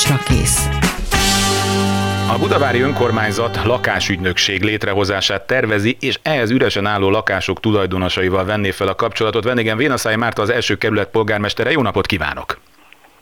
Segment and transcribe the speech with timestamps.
[0.00, 0.68] kulcsra kész.
[2.32, 8.94] A Budavári Önkormányzat lakásügynökség létrehozását tervezi, és ehhez üresen álló lakások tulajdonosaival venné fel a
[8.94, 9.44] kapcsolatot.
[9.44, 11.70] Vendégem Vénaszály Márta, az első kerület polgármestere.
[11.70, 12.58] Jó napot kívánok!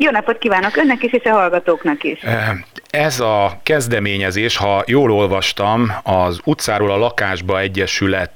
[0.01, 2.21] Jó napot kívánok önnek is, és a hallgatóknak is.
[2.91, 8.31] Ez a kezdeményezés, ha jól olvastam, az utcáról a lakásba egyesület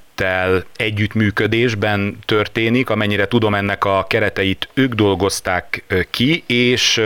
[0.75, 7.01] együttműködésben történik, amennyire tudom ennek a kereteit ők dolgozták ki, és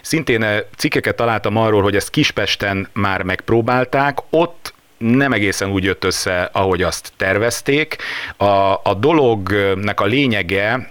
[0.00, 0.44] szintén
[0.76, 6.82] cikkeket találtam arról, hogy ezt Kispesten már megpróbálták, ott nem egészen úgy jött össze, ahogy
[6.82, 7.96] azt tervezték.
[8.36, 8.44] A,
[8.82, 10.88] a dolognak a lényege,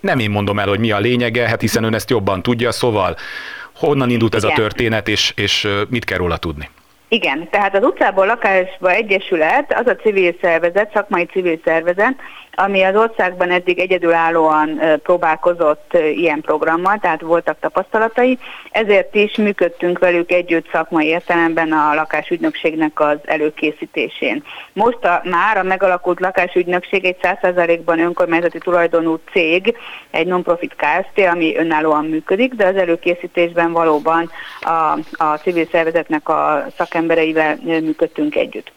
[0.00, 3.16] nem én mondom el, hogy mi a lényege, hát hiszen ön ezt jobban tudja, szóval
[3.74, 4.54] honnan indult ez Igen.
[4.54, 6.68] a történet, és, és mit kell róla tudni?
[7.08, 12.14] Igen, tehát az utcából lakásba egyesület, az a civil szervezet, szakmai civil szervezet,
[12.58, 18.38] ami az országban eddig egyedülállóan próbálkozott ilyen programmal, tehát voltak tapasztalatai,
[18.70, 24.44] ezért is működtünk velük együtt szakmai értelemben a lakásügynökségnek az előkészítésén.
[24.72, 29.76] Most a, már a megalakult lakásügynökség egy 100%-ban önkormányzati tulajdonú cég,
[30.10, 36.66] egy non-profit Kft., ami önállóan működik, de az előkészítésben valóban a, a civil szervezetnek a
[36.76, 38.72] szakembereivel működtünk együtt.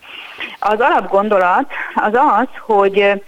[0.59, 3.21] Az alapgondolat az az, hogy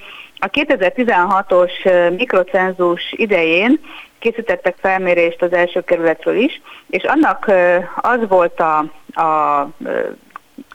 [0.44, 1.72] a 2016-os
[2.17, 3.80] mikrocenzus idején
[4.19, 7.52] készítettek felmérést az első kerületről is, és annak
[7.95, 8.77] az volt a,
[9.21, 9.67] a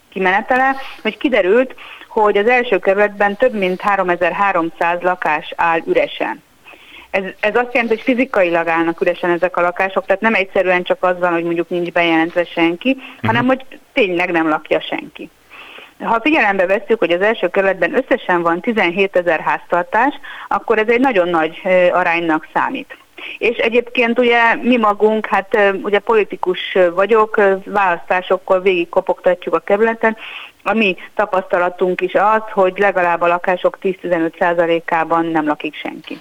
[0.09, 1.75] kimenetele, hogy kiderült,
[2.09, 6.43] hogy az első kerületben több mint 3300 lakás áll üresen.
[7.11, 11.03] Ez, ez azt jelenti, hogy fizikailag állnak üresen ezek a lakások, tehát nem egyszerűen csak
[11.05, 13.21] az van, hogy mondjuk nincs bejelentve senki, uh-huh.
[13.23, 15.31] hanem hogy tényleg nem lakja senki.
[16.03, 20.15] Ha figyelembe veszük, hogy az első kerületben összesen van 17 ezer háztartás,
[20.49, 21.61] akkor ez egy nagyon nagy
[21.93, 22.97] aránynak számít.
[23.39, 30.17] És egyébként ugye mi magunk, hát ugye politikus vagyok, választásokkor végig kopogtatjuk a kerületen,
[30.63, 36.21] a mi tapasztalatunk is az, hogy legalább a lakások 10-15%-ában nem lakik senki.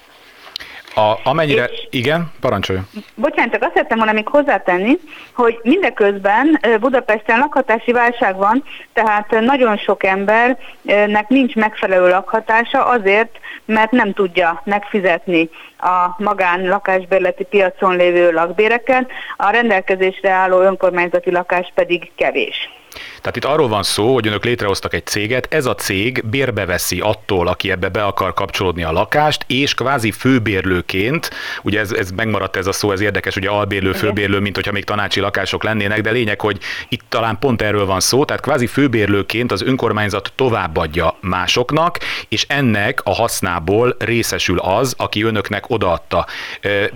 [0.97, 2.87] A, amennyire, és, igen, parancsoljon.
[3.15, 4.97] Bocsánat, csak azt szerettem volna még hozzátenni,
[5.33, 8.63] hogy mindeközben Budapesten lakhatási válság van,
[8.93, 17.43] tehát nagyon sok embernek nincs megfelelő lakhatása azért, mert nem tudja megfizetni a magán lakásbérleti
[17.43, 22.76] piacon lévő lakbéreket, a rendelkezésre álló önkormányzati lakás pedig kevés.
[23.21, 26.99] Tehát itt arról van szó, hogy önök létrehoztak egy céget, ez a cég bérbe veszi
[26.99, 31.29] attól, aki ebbe be akar kapcsolódni a lakást, és kvázi főbérlőként,
[31.61, 34.83] ugye ez, ez megmaradt ez a szó, ez érdekes, ugye albérlő, főbérlő, mint hogyha még
[34.83, 36.57] tanácsi lakások lennének, de lényeg, hogy
[36.89, 41.97] itt talán pont erről van szó, tehát kvázi főbérlőként az önkormányzat továbbadja másoknak,
[42.29, 46.25] és ennek a hasznából részesül az, aki önöknek odaadta.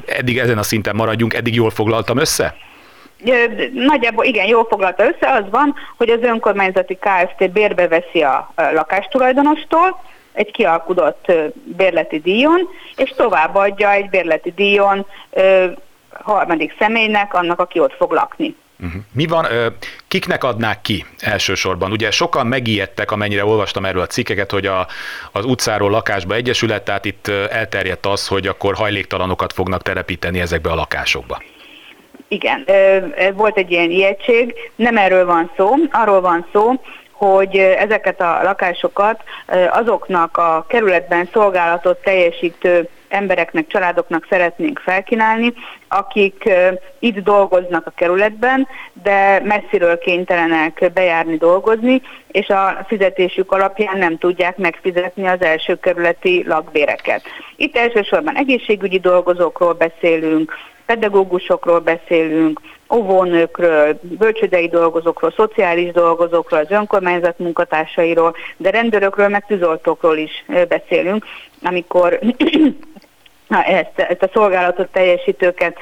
[0.06, 2.56] Eddig ezen a szinten maradjunk, eddig jól foglaltam össze?
[3.74, 10.02] Nagyjából igen, jól foglalta össze, az van, hogy az önkormányzati KFT bérbe veszi a lakástulajdonostól,
[10.34, 11.32] egy kialkudott
[11.64, 15.06] bérleti díjon, és továbbadja egy bérleti díjon
[16.24, 18.56] harmadik személynek, annak, aki ott fog lakni.
[18.84, 19.02] Uh-huh.
[19.14, 19.46] Mi van,
[20.08, 21.92] kiknek adnák ki elsősorban?
[21.92, 24.88] Ugye sokan megijedtek, amennyire olvastam erről a cikkeket, hogy a,
[25.32, 30.76] az utcáról lakásba egyesület, tehát itt elterjedt az, hogy akkor hajléktalanokat fognak telepíteni ezekbe a
[30.76, 31.42] lakásokba.
[32.32, 32.66] Igen,
[33.34, 36.74] volt egy ilyen ijegység, nem erről van szó, arról van szó,
[37.12, 39.24] hogy ezeket a lakásokat
[39.70, 45.54] azoknak a kerületben szolgálatot teljesítő embereknek, családoknak szeretnénk felkínálni,
[45.88, 46.50] akik
[47.00, 48.68] itt dolgoznak a kerületben,
[49.04, 56.44] de messziről kénytelenek bejárni dolgozni, és a fizetésük alapján nem tudják megfizetni az első kerületi
[56.48, 57.24] lakbéreket.
[57.56, 60.54] Itt elsősorban egészségügyi dolgozókról beszélünk,
[60.92, 62.62] pedagógusokról beszélünk,
[62.94, 71.26] óvónőkről, bölcsődei dolgozókról, szociális dolgozókról, az önkormányzat munkatársairól, de rendőrökről, meg tűzoltókról is beszélünk,
[71.64, 72.20] amikor
[73.50, 75.78] ezt, ezt a szolgálatot teljesítőket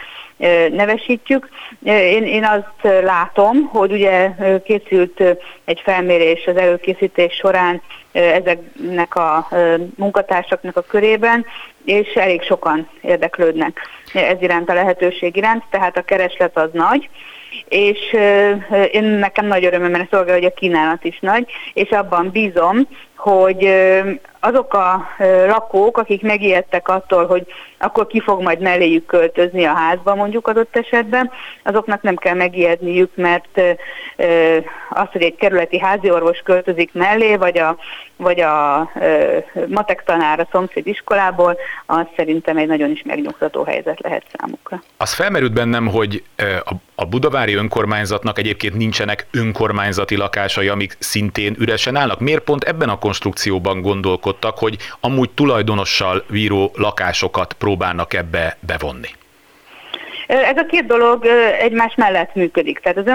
[0.72, 1.50] nevesítjük.
[1.84, 4.30] Én, én azt látom, hogy ugye
[4.64, 5.24] készült
[5.66, 7.82] egy felmérés az előkészítés során
[8.12, 9.48] ezeknek a
[9.96, 11.46] munkatársaknak a körében,
[11.86, 13.80] és elég sokan érdeklődnek
[14.14, 17.10] ez iránt a lehetőség iránt, tehát a kereslet az nagy,
[17.68, 18.00] és
[18.92, 23.74] én nekem nagy örömöm, mert szolgál, hogy a kínálat is nagy, és abban bízom, hogy
[24.40, 25.08] azok a
[25.48, 27.46] lakók, akik megijedtek attól, hogy
[27.80, 31.32] akkor ki fog majd melléjük költözni a házba mondjuk adott esetben,
[31.64, 33.62] azoknak nem kell megijedniük, mert
[34.90, 37.78] az, hogy egy kerületi háziorvos költözik mellé, vagy a,
[38.16, 38.90] vagy a
[39.68, 44.82] matek tanár a szomszéd iskolából, az szerintem egy nagyon is megnyugtató helyzet lehet számukra.
[44.98, 46.24] Az felmerült bennem, hogy
[46.66, 52.20] a, A budavári önkormányzatnak egyébként nincsenek önkormányzati lakásai, amik szintén üresen állnak.
[52.20, 59.08] Miért pont ebben a konstrukcióban gondolkodtak, hogy amúgy tulajdonossal víró lakásokat próbálnak ebbe bevonni?
[60.28, 61.26] Ez a két dolog
[61.60, 62.80] egymás mellett működik.
[62.80, 63.08] Tehát az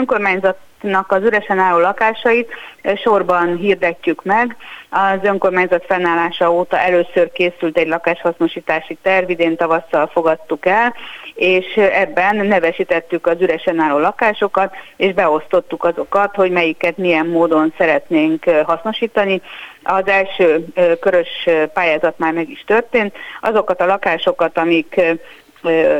[0.84, 2.52] önkormányzatnak az üresen álló lakásait
[2.96, 4.56] sorban hirdetjük meg.
[4.90, 10.94] Az önkormányzat fennállása óta először készült egy lakáshasznosítási terv, idén tavasszal fogadtuk el,
[11.34, 18.44] és ebben nevesítettük az üresen álló lakásokat, és beosztottuk azokat, hogy melyiket milyen módon szeretnénk
[18.44, 19.40] hasznosítani.
[19.82, 20.64] Az első
[21.00, 23.16] körös pályázat már meg is történt.
[23.40, 25.00] Azokat a lakásokat, amik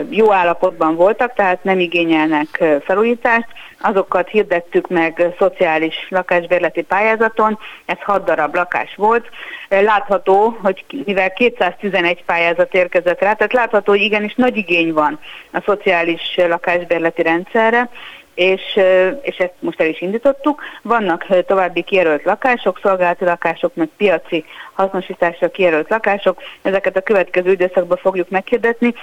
[0.08, 3.46] jó állapotban voltak, tehát nem igényelnek felújítást.
[3.80, 9.28] Azokat hirdettük meg szociális lakásbérleti pályázaton, ez 6 darab lakás volt.
[9.68, 15.18] Látható, hogy mivel 211 pályázat érkezett rá, tehát látható, hogy igenis nagy igény van
[15.52, 17.90] a szociális lakásbérleti rendszerre,
[18.34, 18.80] és,
[19.22, 20.62] és ezt most el is indítottuk.
[20.82, 26.42] Vannak további kijelölt lakások, szolgálati lakások, meg piaci hasznosításra kijelölt lakások.
[26.62, 28.94] Ezeket a következő időszakban fogjuk meghirdetni.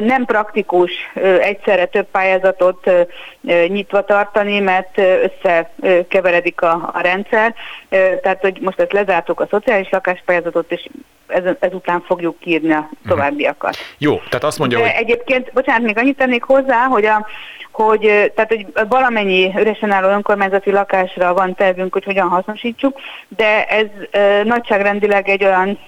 [0.00, 0.92] Nem praktikus
[1.40, 2.90] egyszerre több pályázatot
[3.66, 7.54] nyitva tartani, mert összekeveredik a, a rendszer.
[8.22, 10.88] Tehát, hogy most ezt lezártuk a szociális lakáspályázatot, és
[11.26, 13.08] ez, ezután fogjuk írni a mhm.
[13.08, 13.76] továbbiakat.
[13.98, 14.94] Jó, tehát azt mondja, De hogy...
[14.96, 17.26] Egyébként, bocsánat, még annyit tennék hozzá, hogy a
[17.76, 23.86] hogy, tehát, hogy valamennyi üresen álló önkormányzati lakásra van tervünk, hogy hogyan hasznosítsuk, de ez
[24.44, 25.78] nagyságrendileg egy olyan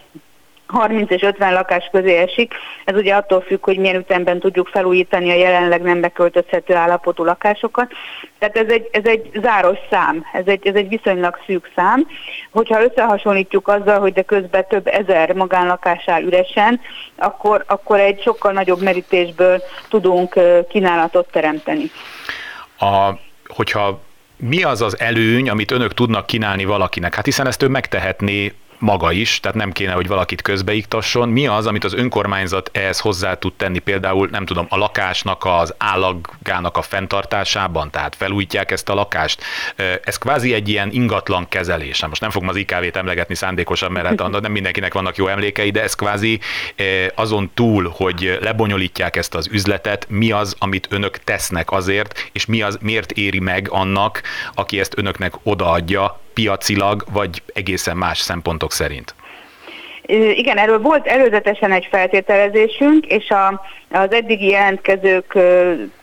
[0.69, 2.55] 30 és 50 lakás közé esik.
[2.85, 7.93] Ez ugye attól függ, hogy milyen ütemben tudjuk felújítani a jelenleg nem beköltözhető állapotú lakásokat.
[8.39, 12.07] Tehát ez egy, ez egy záros szám, ez egy, ez egy viszonylag szűk szám.
[12.51, 16.81] Hogyha összehasonlítjuk azzal, hogy de közben több ezer magánlakás áll üresen,
[17.17, 20.35] akkor, akkor egy sokkal nagyobb merítésből tudunk
[20.69, 21.91] kínálatot teremteni.
[22.79, 23.11] A,
[23.47, 24.01] hogyha
[24.37, 27.15] mi az az előny, amit önök tudnak kínálni valakinek?
[27.15, 31.29] Hát hiszen ezt ő megtehetné maga is, tehát nem kéne, hogy valakit közbeiktasson.
[31.29, 35.75] Mi az, amit az önkormányzat ehhez hozzá tud tenni, például nem tudom, a lakásnak, az
[35.79, 39.43] állagának a fenntartásában, tehát felújítják ezt a lakást.
[40.05, 42.07] Ez kvázi egy ilyen ingatlan kezelés.
[42.07, 45.83] Most nem fogom az IKV-t emlegetni szándékosan, mert hát nem mindenkinek vannak jó emlékei, de
[45.83, 46.41] ez kvázi
[47.15, 52.63] azon túl, hogy lebonyolítják ezt az üzletet, mi az, amit önök tesznek azért, és mi
[52.63, 54.23] az, miért éri meg annak,
[54.55, 59.15] aki ezt önöknek odaadja, piacilag, vagy egészen más szempontok szerint?
[60.35, 65.39] Igen, erről volt előzetesen egy feltételezésünk, és a, az eddigi jelentkezők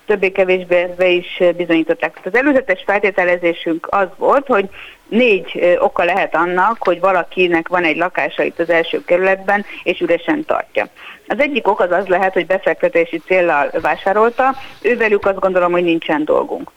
[0.05, 2.19] többé-kevésbé is bizonyították.
[2.23, 4.69] Az előzetes feltételezésünk az volt, hogy
[5.07, 10.45] négy oka lehet annak, hogy valakinek van egy lakása itt az első kerületben, és üresen
[10.45, 10.87] tartja.
[11.27, 16.25] Az egyik ok az az lehet, hogy befektetési céllal vásárolta, ővelük azt gondolom, hogy nincsen
[16.25, 16.71] dolgunk.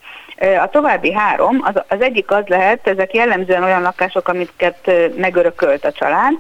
[0.63, 5.93] A további három, az, az egyik az lehet, ezek jellemzően olyan lakások, amiket megörökölt a
[5.93, 6.33] család,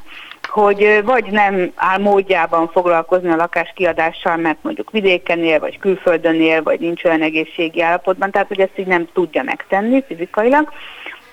[0.49, 6.41] hogy vagy nem áll módjában foglalkozni a lakás kiadással, mert mondjuk vidéken él, vagy külföldön
[6.41, 10.73] él, vagy nincs olyan egészségi állapotban, tehát hogy ezt így nem tudja megtenni fizikailag.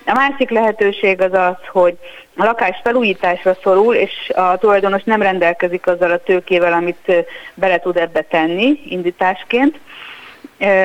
[0.06, 1.96] A másik lehetőség az az, hogy
[2.36, 7.96] a lakás felújításra szorul, és a tulajdonos nem rendelkezik azzal a tőkével, amit bele tud
[7.96, 9.78] ebbe tenni indításként.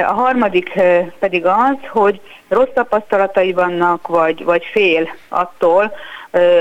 [0.08, 0.80] A harmadik
[1.20, 5.94] pedig az, hogy rossz tapasztalatai vannak, vagy, vagy fél attól,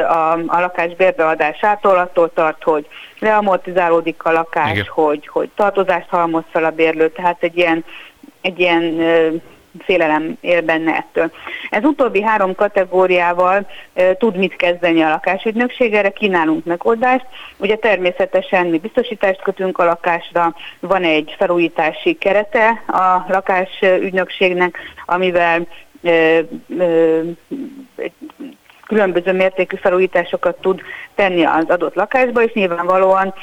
[0.08, 2.86] a, a lakás bérbeadásától, attól tart, hogy
[3.18, 7.84] leamortizálódik a lakás, hogy, hogy tartozást halmoz fel a bérlő, tehát egy ilyen,
[8.40, 8.82] egy ilyen
[9.78, 11.30] félelem él benne ettől.
[11.70, 17.26] Ez utóbbi három kategóriával e, tud mit kezdeni a lakásügynökség, erre kínálunk megoldást.
[17.56, 25.66] Ugye természetesen mi biztosítást kötünk a lakásra, van egy felújítási kerete a lakásügynökségnek, amivel
[26.02, 26.44] e, e,
[28.90, 30.80] különböző mértékű felújításokat tud
[31.14, 33.34] tenni az adott lakásba, és nyilvánvalóan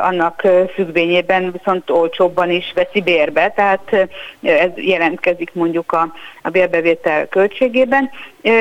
[0.00, 0.42] annak
[0.74, 4.08] függvényében viszont olcsóbban is veszi bérbe, tehát
[4.42, 6.12] ez jelentkezik mondjuk a,
[6.42, 8.10] a bérbevétel költségében,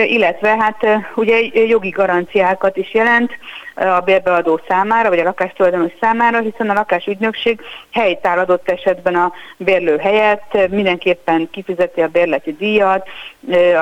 [0.06, 1.38] illetve hát ugye
[1.68, 3.32] jogi garanciákat is jelent
[3.76, 7.60] a bérbeadó számára, vagy a lakástulajdonos számára, hiszen a lakásügynökség
[7.92, 13.08] helytáll adott esetben a bérlő helyett, mindenképpen kifizeti a bérleti díjat,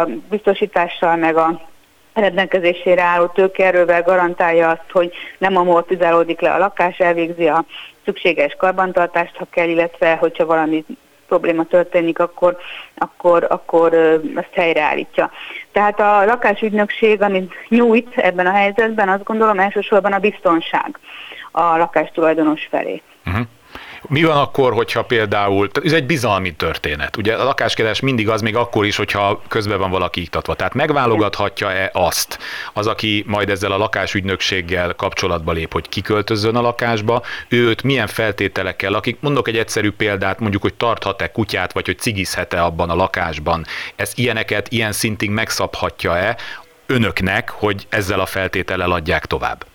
[0.02, 1.72] a biztosítással meg a
[2.13, 7.65] rendelkezésére álló tőkerővel garantálja azt, hogy nem amortizálódik le a lakás, elvégzi a
[8.05, 10.86] szükséges karbantartást, ha kell, illetve hogyha valami
[11.27, 12.58] probléma történik, akkor,
[12.98, 13.93] akkor, akkor
[14.36, 15.32] ezt helyreállítja.
[15.72, 21.00] Tehát a lakásügynökség, amit nyújt ebben a helyzetben, azt gondolom elsősorban a biztonság
[21.51, 23.01] a lakástulajdonos felé.
[23.25, 23.46] Uh-huh.
[24.08, 27.36] Mi van akkor, hogyha például, ez egy bizalmi történet, ugye?
[27.36, 32.40] A lakáskeres mindig az még akkor is, hogyha közben van valaki iktatva, tehát megválogathatja-e azt,
[32.74, 38.94] az, aki majd ezzel a lakásügynökséggel kapcsolatba lép, hogy kiköltözön a lakásba, őt milyen feltételekkel,
[38.94, 43.66] akik mondok egy egyszerű példát, mondjuk, hogy tarthat-e kutyát, vagy hogy cigizhet-e abban a lakásban,
[43.96, 46.38] ez ilyeneket ilyen szintig megszabhatja-e
[46.86, 49.66] önöknek, hogy ezzel a feltétellel adják tovább?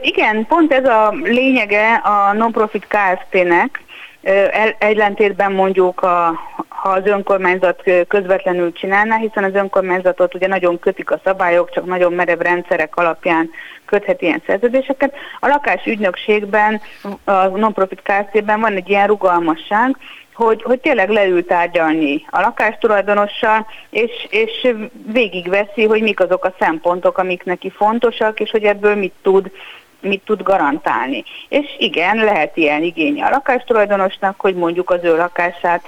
[0.00, 3.82] Igen, pont ez a lényege a non-profit Kft-nek,
[4.78, 11.20] ellentétben mondjuk, a, ha az önkormányzat közvetlenül csinálná, hiszen az önkormányzatot ugye nagyon kötik a
[11.24, 13.50] szabályok, csak nagyon merev rendszerek alapján
[13.84, 15.14] köthet ilyen szerződéseket.
[15.40, 16.80] A lakásügynökségben,
[17.24, 19.96] a non-profit Kft-ben van egy ilyen rugalmasság,
[20.44, 24.74] hogy, hogy tényleg leül tárgyalni a lakástulajdonossal, és, és
[25.12, 29.50] végigveszi, hogy mik azok a szempontok, amik neki fontosak, és hogy ebből mit tud
[30.02, 31.24] mit tud garantálni.
[31.48, 35.82] És igen, lehet ilyen igénye a lakástulajdonosnak, hogy mondjuk az ő lakását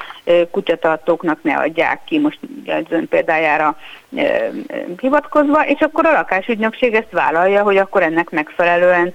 [0.50, 3.76] kutyatartóknak ne adják ki, most az ön példájára
[5.00, 9.14] hivatkozva, és akkor a lakásügynökség ezt vállalja, hogy akkor ennek megfelelően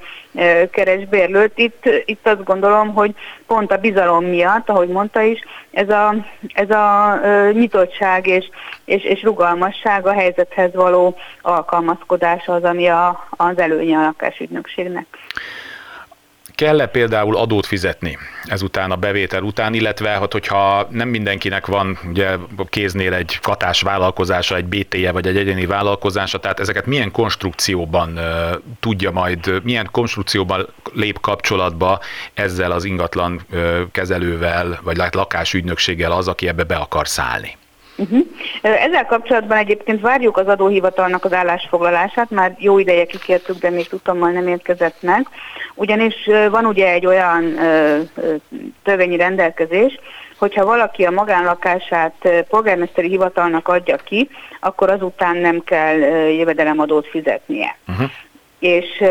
[0.71, 1.51] keres bérlőt.
[1.55, 3.13] Itt, itt azt gondolom, hogy
[3.47, 5.39] pont a bizalom miatt, ahogy mondta is,
[5.71, 6.15] ez a,
[6.53, 7.19] ez a
[7.51, 8.49] nyitottság és,
[8.85, 15.05] és, és rugalmasság a helyzethez való alkalmazkodás az, ami a, az előnye a lakásügynökségnek.
[16.57, 22.35] Kell-e például adót fizetni ezután a bevétel után, illetve hát, hogyha nem mindenkinek van ugye
[22.69, 28.23] kéznél egy katás vállalkozása, egy BT-je vagy egy egyéni vállalkozása, tehát ezeket milyen konstrukcióban uh,
[28.79, 31.99] tudja majd, milyen konstrukcióban lép kapcsolatba
[32.33, 37.57] ezzel az ingatlan uh, kezelővel, vagy lakásügynökséggel az, aki ebbe be akar szállni?
[37.97, 38.25] Uh-huh.
[38.61, 44.31] Ezzel kapcsolatban egyébként várjuk az adóhivatalnak az állásfoglalását, már jó ideje kikértük, de még tudtommal
[44.31, 45.27] nem érkezett meg.
[45.75, 46.15] Ugyanis
[46.49, 47.59] van ugye egy olyan
[48.83, 49.99] törvényi rendelkezés,
[50.37, 55.97] hogyha valaki a magánlakását polgármesteri hivatalnak adja ki, akkor azután nem kell
[56.29, 57.77] jövedelemadót fizetnie.
[57.87, 58.09] Uh-huh
[58.59, 59.03] és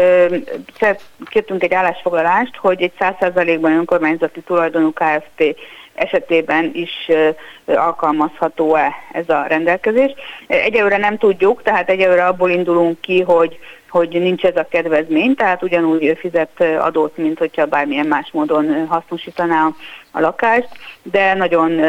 [1.24, 5.56] kértünk egy állásfoglalást, hogy egy 100%-ban önkormányzati tulajdonú KFT
[5.96, 7.10] esetében is
[7.66, 10.14] alkalmazható-e ez a rendelkezés.
[10.46, 15.62] Egyelőre nem tudjuk, tehát egyelőre abból indulunk ki, hogy hogy nincs ez a kedvezmény, tehát
[15.62, 19.68] ugyanúgy fizet adót, mint hogyha bármilyen más módon hasznosítaná
[20.10, 20.68] a lakást,
[21.02, 21.80] de nagyon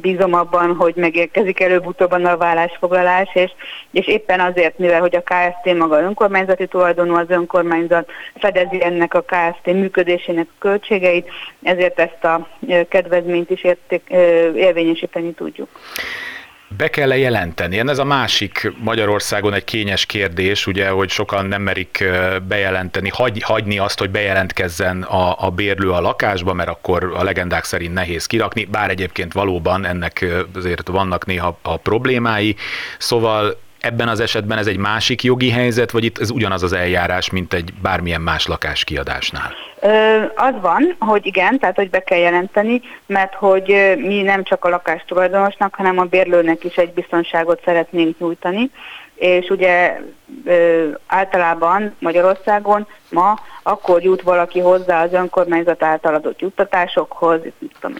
[0.00, 3.50] bízom abban, hogy megérkezik előbb-utóbb a vállásfoglalás, és,
[3.90, 9.24] és éppen azért, mivel hogy a KST maga önkormányzati tulajdonú, az önkormányzat fedezi ennek a
[9.24, 11.28] KST működésének a költségeit,
[11.62, 12.48] ezért ezt a
[12.88, 14.02] kedvezményt is érték,
[14.56, 15.68] érvényesíteni tudjuk.
[16.76, 17.78] Be kell -e jelenteni?
[17.78, 22.04] Ez a másik Magyarországon egy kényes kérdés, ugye, hogy sokan nem merik
[22.48, 27.64] bejelenteni, hagy, hagyni azt, hogy bejelentkezzen a, a bérlő a lakásba, mert akkor a legendák
[27.64, 30.24] szerint nehéz kirakni, bár egyébként valóban ennek
[30.54, 32.56] azért vannak néha a problémái.
[32.98, 37.30] Szóval ebben az esetben ez egy másik jogi helyzet, vagy itt ez ugyanaz az eljárás,
[37.30, 39.52] mint egy bármilyen más lakáskiadásnál?
[39.80, 44.64] Ö, az van, hogy igen, tehát hogy be kell jelenteni, mert hogy mi nem csak
[44.64, 48.70] a lakástulajdonosnak, hanem a bérlőnek is egy biztonságot szeretnénk nyújtani,
[49.22, 50.00] és ugye
[50.44, 57.40] ö, általában Magyarországon ma akkor jut valaki hozzá az önkormányzat által adott juttatásokhoz,
[57.80, 57.96] tudom,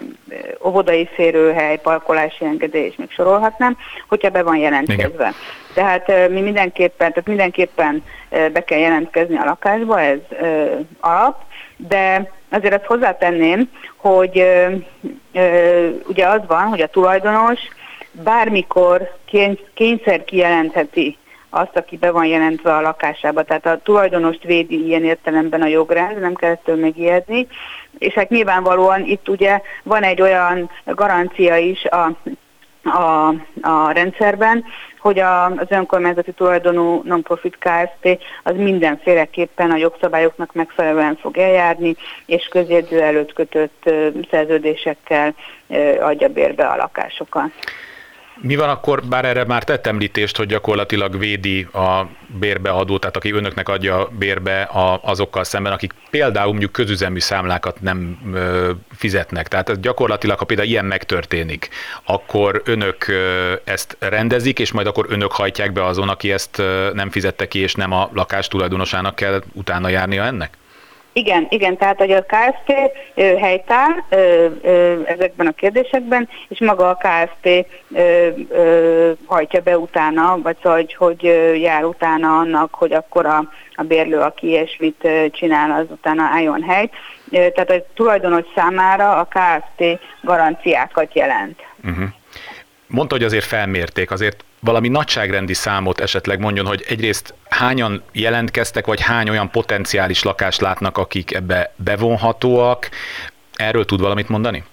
[0.65, 3.77] óvodai férőhely, parkolási engedély, és még sorolhatnám,
[4.09, 5.05] hogyha be van jelentkezve.
[5.15, 5.35] Igen.
[5.75, 8.05] Tehát mi mindenképpen, tehát mindenképpen
[8.53, 10.65] be kell jelentkezni a lakásba, ez ö,
[11.01, 11.43] alap,
[11.77, 14.67] de azért ezt hozzátenném, hogy ö,
[15.33, 17.61] ö, ugye az van, hogy a tulajdonos
[18.13, 19.17] bármikor
[19.75, 21.17] kényszer kijelentheti
[21.51, 23.43] azt, aki be van jelentve a lakásába.
[23.43, 27.47] Tehát a tulajdonost védi ilyen értelemben a jogrend, nem kell ettől megijedni.
[27.99, 32.17] És hát nyilvánvalóan itt ugye van egy olyan garancia is a
[32.85, 33.29] a,
[33.61, 34.65] a rendszerben,
[34.99, 38.19] hogy a, az önkormányzati tulajdonú non-profit Kft.
[38.43, 43.91] az mindenféleképpen a jogszabályoknak megfelelően fog eljárni, és közjegyző előtt kötött
[44.31, 45.35] szerződésekkel
[46.01, 47.51] adja bérbe a lakásokat.
[48.41, 52.07] Mi van akkor, bár erre már tett említést, hogy gyakorlatilag védi a
[52.39, 58.19] bérbeadó, tehát aki önöknek adja bérbe a, azokkal szemben, akik például mondjuk közüzemű számlákat nem
[58.35, 59.49] ö, fizetnek.
[59.49, 61.69] Tehát gyakorlatilag, ha például ilyen megtörténik,
[62.05, 66.91] akkor önök ö, ezt rendezik, és majd akkor önök hajtják be azon, aki ezt ö,
[66.95, 70.57] nem fizette ki, és nem a lakás tulajdonosának kell utána járnia ennek?
[71.13, 72.73] Igen, igen, tehát hogy a KFT
[73.39, 73.93] helytáll
[75.05, 77.49] ezekben a kérdésekben, és maga a KFT
[79.27, 81.23] hajtja be utána, vagy szóval, hogy, hogy
[81.61, 86.91] jár utána annak, hogy akkor a, a bérlő, aki ilyesmit csinál, az utána álljon hely.
[87.31, 91.61] Tehát a tulajdonos számára a KFT garanciákat jelent.
[91.85, 92.05] Uh-huh.
[92.87, 99.01] Mondta, hogy azért felmérték, azért valami nagyságrendi számot esetleg mondjon, hogy egyrészt hányan jelentkeztek, vagy
[99.01, 102.89] hány olyan potenciális lakást látnak, akik ebbe bevonhatóak.
[103.57, 104.65] Erről tud valamit mondani?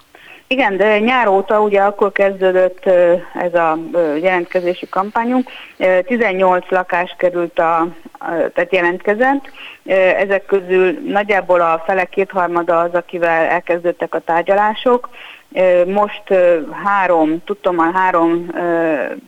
[0.46, 2.86] Igen, de nyár óta ugye akkor kezdődött
[3.34, 3.78] ez a
[4.20, 5.48] jelentkezési kampányunk.
[6.04, 7.88] 18 lakás került a,
[8.54, 9.50] tehát jelentkezett.
[10.16, 15.08] Ezek közül nagyjából a fele kétharmada az, akivel elkezdődtek a tárgyalások.
[15.86, 16.22] Most
[16.84, 18.50] három, tudtommal három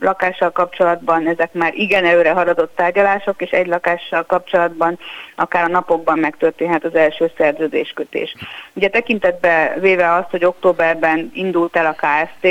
[0.00, 4.98] lakással kapcsolatban ezek már igen előre haladott tárgyalások, és egy lakással kapcsolatban
[5.36, 8.34] akár a napokban megtörténhet az első szerződéskötés.
[8.72, 12.44] Ugye tekintetbe véve azt, hogy októberben indult el a KST,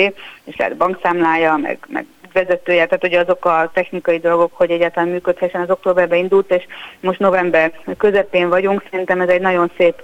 [0.44, 5.62] és lehet bankszámlája, meg, meg vezetője, tehát hogy azok a technikai dolgok, hogy egyáltalán működhessen,
[5.62, 6.64] az októberben indult, és
[7.00, 9.96] most november közepén vagyunk, szerintem ez egy nagyon szép,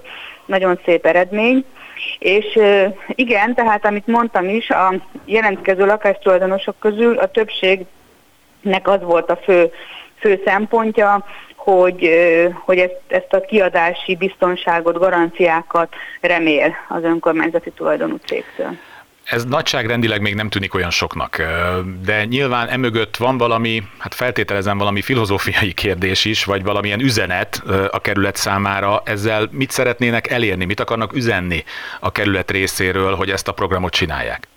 [0.46, 1.64] nagyon szép eredmény.
[2.18, 2.58] És
[3.08, 7.88] igen, tehát amit mondtam is, a jelentkező lakástulajdonosok közül a többségnek
[8.82, 9.72] az volt a fő,
[10.18, 11.24] fő szempontja,
[11.56, 12.10] hogy,
[12.64, 18.76] hogy ezt, ezt a kiadási biztonságot, garanciákat remél az önkormányzati tulajdonú cégtől.
[19.30, 21.42] Ez nagyságrendileg még nem tűnik olyan soknak,
[22.04, 28.00] de nyilván emögött van valami, hát feltételezem valami filozófiai kérdés is, vagy valamilyen üzenet a
[28.00, 29.02] kerület számára.
[29.04, 31.64] Ezzel mit szeretnének elérni, mit akarnak üzenni
[32.00, 34.48] a kerület részéről, hogy ezt a programot csinálják?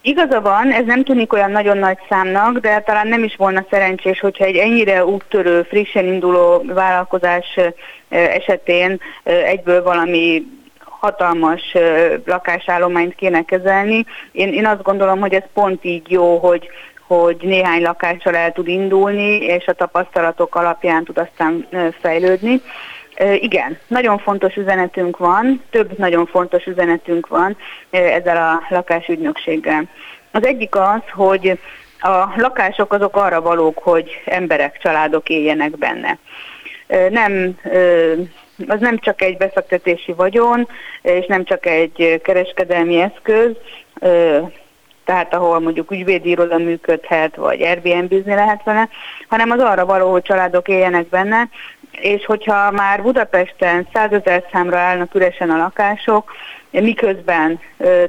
[0.00, 4.20] Igaza van, ez nem tűnik olyan nagyon nagy számnak, de talán nem is volna szerencsés,
[4.20, 7.58] hogyha egy ennyire úttörő, frissen induló vállalkozás
[8.08, 10.42] esetén egyből valami
[11.06, 11.74] hatalmas
[12.24, 14.04] lakásállományt kéne kezelni.
[14.32, 16.68] Én, én azt gondolom, hogy ez pont így jó, hogy,
[17.06, 21.66] hogy néhány lakással el tud indulni, és a tapasztalatok alapján tud aztán
[22.00, 22.60] fejlődni.
[23.34, 27.56] Igen, nagyon fontos üzenetünk van, több nagyon fontos üzenetünk van
[27.90, 29.84] ezzel a lakásügynökséggel.
[30.30, 31.58] Az egyik az, hogy
[32.00, 36.18] a lakások azok arra valók, hogy emberek, családok éljenek benne.
[37.10, 37.56] Nem
[38.68, 40.68] az nem csak egy befektetési vagyon,
[41.02, 43.50] és nem csak egy kereskedelmi eszköz,
[45.04, 48.88] tehát ahol mondjuk ügyvédi iroda működhet, vagy Airbnb-zni lehet vele,
[49.28, 51.48] hanem az arra való, hogy családok éljenek benne,
[51.90, 56.32] és hogyha már Budapesten százezer számra állnak üresen a lakások,
[56.70, 57.60] miközben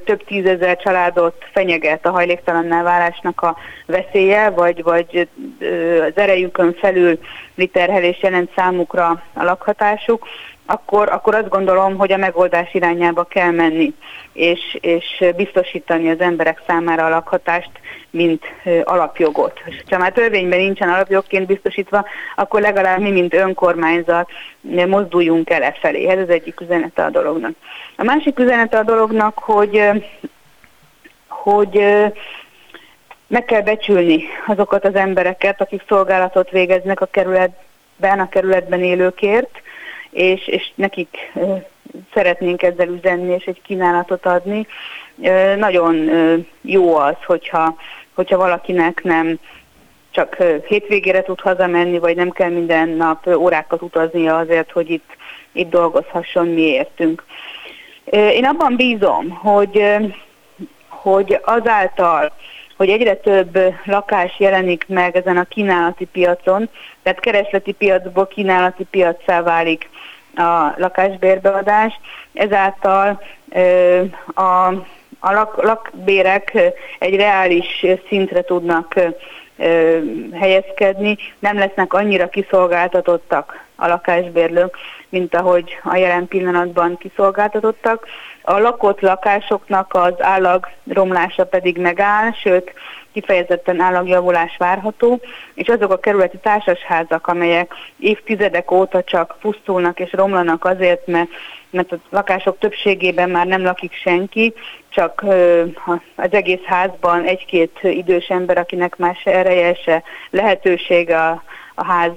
[0.05, 5.27] több tízezer családot fenyeget a hajléktalanná válásnak a veszélye, vagy, vagy
[6.01, 7.19] az erejükön felül
[7.55, 10.27] literhelés jelent számukra a lakhatásuk,
[10.67, 13.93] akkor, akkor azt gondolom, hogy a megoldás irányába kell menni,
[14.33, 17.71] és, és biztosítani az emberek számára a lakhatást,
[18.09, 18.43] mint
[18.83, 19.61] alapjogot.
[19.65, 24.29] És ha már törvényben nincsen alapjogként biztosítva, akkor legalább mi, mint önkormányzat
[24.87, 26.07] mozduljunk el e felé.
[26.07, 27.51] Ez az egyik üzenete a dolognak.
[27.95, 29.89] A másik üzenete a dolognak, hogy,
[31.27, 31.81] hogy
[33.27, 39.61] meg kell becsülni azokat az embereket, akik szolgálatot végeznek a kerületben, a kerületben élőkért,
[40.17, 41.33] és, és nekik
[42.13, 44.67] szeretnénk ezzel üzenni, és egy kínálatot adni.
[45.57, 46.09] Nagyon
[46.61, 47.75] jó az, hogyha,
[48.13, 49.39] hogyha valakinek nem
[50.11, 55.15] csak hétvégére tud hazamenni, vagy nem kell minden nap órákat utaznia azért, hogy itt,
[55.51, 57.23] itt dolgozhasson mi értünk.
[58.11, 59.83] Én abban bízom, hogy,
[60.87, 62.31] hogy azáltal,
[62.77, 66.69] hogy egyre több lakás jelenik meg ezen a kínálati piacon,
[67.03, 69.89] tehát keresleti piacból kínálati piacá válik
[70.35, 71.99] a lakásbérbeadás,
[72.33, 73.21] ezáltal
[74.33, 74.67] a,
[75.19, 76.57] a lak, lakbérek
[76.99, 78.95] egy reális szintre tudnak
[80.33, 84.77] helyezkedni, nem lesznek annyira kiszolgáltatottak a lakásbérlők,
[85.09, 88.07] mint ahogy a jelen pillanatban kiszolgáltatottak.
[88.49, 92.73] A lakott lakásoknak az állag romlása pedig megáll, sőt
[93.13, 95.19] kifejezetten állagjavulás várható,
[95.53, 101.29] és azok a kerületi társasházak, amelyek évtizedek óta csak pusztulnak és romlanak azért, mert,
[101.69, 104.53] mert a lakások többségében már nem lakik senki,
[104.89, 105.25] csak
[106.15, 111.43] az egész házban egy-két idős ember, akinek más ereje se lehetősége a,
[111.75, 112.11] a ház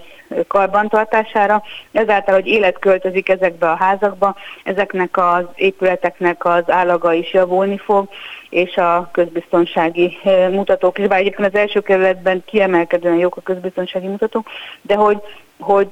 [0.48, 1.62] karbantartására.
[1.92, 8.08] Ezáltal, hogy élet költözik ezekbe a házakba, ezeknek az épületeknek az állaga is javulni fog,
[8.50, 14.06] és a közbiztonsági eh, mutatók is, bár egyébként az első kerületben kiemelkedően jók a közbiztonsági
[14.06, 14.46] mutatók,
[14.82, 15.18] de hogy,
[15.58, 15.88] hogy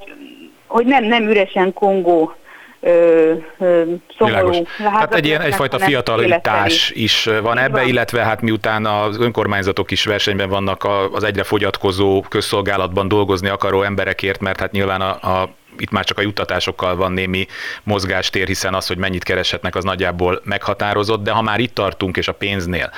[0.69, 2.33] hogy nem, nem üresen kongó
[2.81, 3.83] ö, ö,
[4.19, 7.89] szomorú Hát egy ilyen egyfajta fiatalítás is van ebbe, van.
[7.89, 14.41] illetve hát miután az önkormányzatok is versenyben vannak az egyre fogyatkozó közszolgálatban dolgozni akaró emberekért,
[14.41, 17.47] mert hát nyilván a, a itt már csak a juttatásokkal van némi
[17.83, 22.29] mozgástér, hiszen az, hogy mennyit kereshetnek, az nagyjából meghatározott, de ha már itt tartunk és
[22.29, 22.93] a pénznél,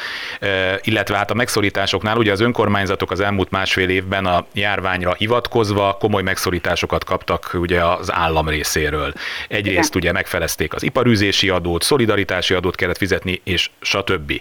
[0.80, 6.22] illetve hát a megszorításoknál, ugye az önkormányzatok az elmúlt másfél évben a járványra hivatkozva komoly
[6.22, 9.12] megszorításokat kaptak ugye az állam részéről.
[9.48, 14.40] Egyrészt ugye megfelezték az iparűzési adót, szolidaritási adót kellett fizetni, és stb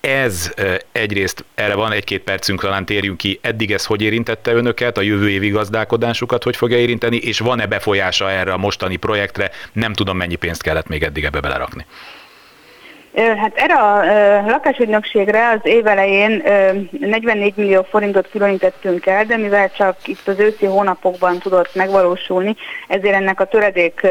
[0.00, 0.52] ez
[0.92, 5.30] egyrészt, erre van egy-két percünk, talán térjünk ki, eddig ez hogy érintette önöket, a jövő
[5.30, 10.36] évi gazdálkodásukat hogy fogja érinteni, és van-e befolyása erre a mostani projektre, nem tudom mennyi
[10.36, 11.86] pénzt kellett még eddig ebbe belerakni.
[13.18, 14.02] Hát erre a
[14.46, 16.42] lakásügynökségre az év elején
[16.90, 22.56] 44 millió forintot különítettünk el, de mivel csak itt az őszi hónapokban tudott megvalósulni,
[22.88, 24.06] ezért ennek a töredék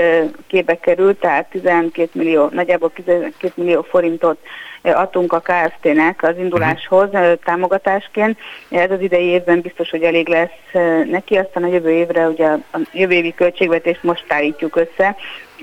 [0.47, 4.37] képbe került, tehát 12 millió, nagyjából 12 millió forintot
[4.81, 7.09] adtunk a KFT-nek az induláshoz
[7.43, 8.37] támogatásként.
[8.69, 12.79] Ez az idei évben biztos, hogy elég lesz neki, aztán a jövő évre ugye a
[12.93, 15.15] jövő évi költségvetést most állítjuk össze,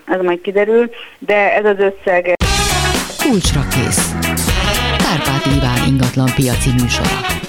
[0.06, 2.43] ez majd kiderül, de ez az összeg...
[3.28, 4.14] Kulcsra kész.
[4.98, 7.43] Kárpát Iván ingatlan piaci műsora.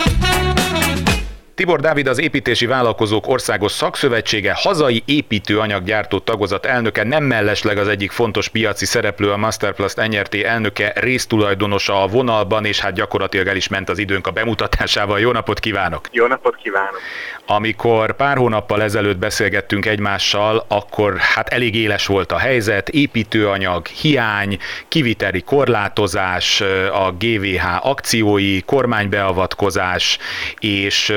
[1.55, 8.11] Tibor Dávid az Építési Vállalkozók Országos Szakszövetsége hazai építőanyaggyártó tagozat elnöke, nem mellesleg az egyik
[8.11, 13.67] fontos piaci szereplő, a Masterplast NRT elnöke, résztulajdonosa a vonalban, és hát gyakorlatilag el is
[13.67, 15.19] ment az időnk a bemutatásával.
[15.19, 16.07] Jó napot kívánok!
[16.11, 16.99] Jó napot kívánok!
[17.45, 24.57] Amikor pár hónappal ezelőtt beszélgettünk egymással, akkor hát elég éles volt a helyzet, építőanyag, hiány,
[24.87, 30.17] kiviteli korlátozás, a GVH akciói, kormánybeavatkozás,
[30.59, 31.13] és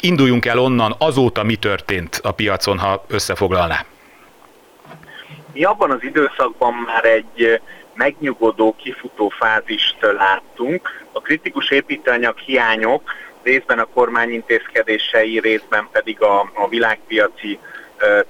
[0.00, 3.84] induljunk el onnan, azóta mi történt a piacon, ha összefoglalná?
[5.52, 7.60] Mi abban az időszakban már egy
[7.94, 11.04] megnyugodó, kifutó fázist láttunk.
[11.12, 17.58] A kritikus építőanyag hiányok részben a kormány intézkedései, részben pedig a, a világpiaci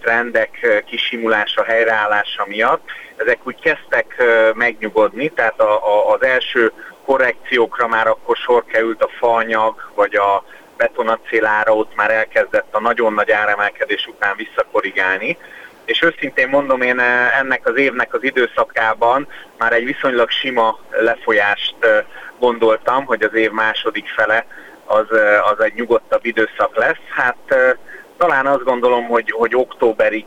[0.00, 4.22] trendek kisimulása, helyreállása miatt, ezek úgy kezdtek
[4.55, 6.72] megnyugodni, tehát a, a, az első
[7.05, 10.44] korrekciókra már akkor sor került a faanyag, vagy a
[10.76, 15.38] betonacélára ott már elkezdett a nagyon nagy áremelkedés után visszakorrigálni.
[15.84, 21.74] És őszintén mondom, én eh, ennek az évnek az időszakában már egy viszonylag sima lefolyást
[21.80, 22.04] eh,
[22.38, 24.46] gondoltam, hogy az év második fele
[24.84, 27.00] az, eh, az egy nyugodtabb időszak lesz.
[27.08, 27.76] Hát
[28.16, 30.24] talán azt gondolom, hogy, hogy októberig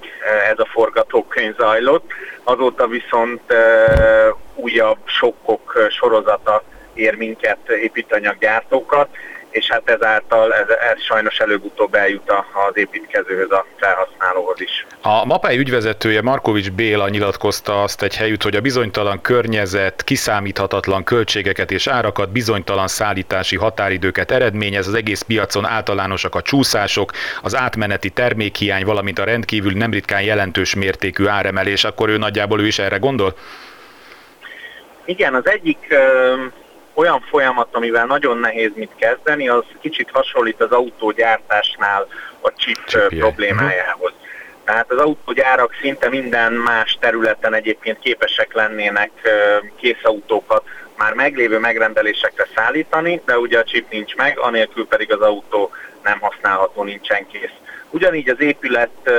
[0.51, 2.11] ez a forgatókönyv zajlott,
[2.43, 3.41] azóta viszont
[4.55, 9.07] újabb sokkok sorozata ér minket építanyaggyártókat,
[9.57, 12.31] és hát ezáltal ez, ez sajnos előbb-utóbb eljut
[12.67, 14.85] az építkezőhöz, a felhasználóhoz is.
[15.01, 21.71] A MAPEI ügyvezetője Markovics Béla nyilatkozta azt egy helyütt, hogy a bizonytalan környezet, kiszámíthatatlan költségeket
[21.71, 28.85] és árakat, bizonytalan szállítási határidőket eredményez, az egész piacon általánosak a csúszások, az átmeneti termékhiány,
[28.85, 33.33] valamint a rendkívül nem ritkán jelentős mértékű áremelés, akkor ő nagyjából ő is erre gondol?
[35.05, 35.95] Igen, az egyik
[36.97, 42.07] olyan folyamat, amivel nagyon nehéz mit kezdeni, az kicsit hasonlít az autógyártásnál
[42.41, 43.19] a chip Csipje.
[43.19, 44.13] problémájához.
[44.63, 49.11] Tehát az autógyárak szinte minden más területen egyébként képesek lennének
[49.75, 50.63] készautókat
[50.97, 55.71] már meglévő megrendelésekre szállítani, de ugye a chip nincs meg, anélkül pedig az autó
[56.03, 57.53] nem használható, nincsen kész.
[57.89, 59.11] Ugyanígy az épület,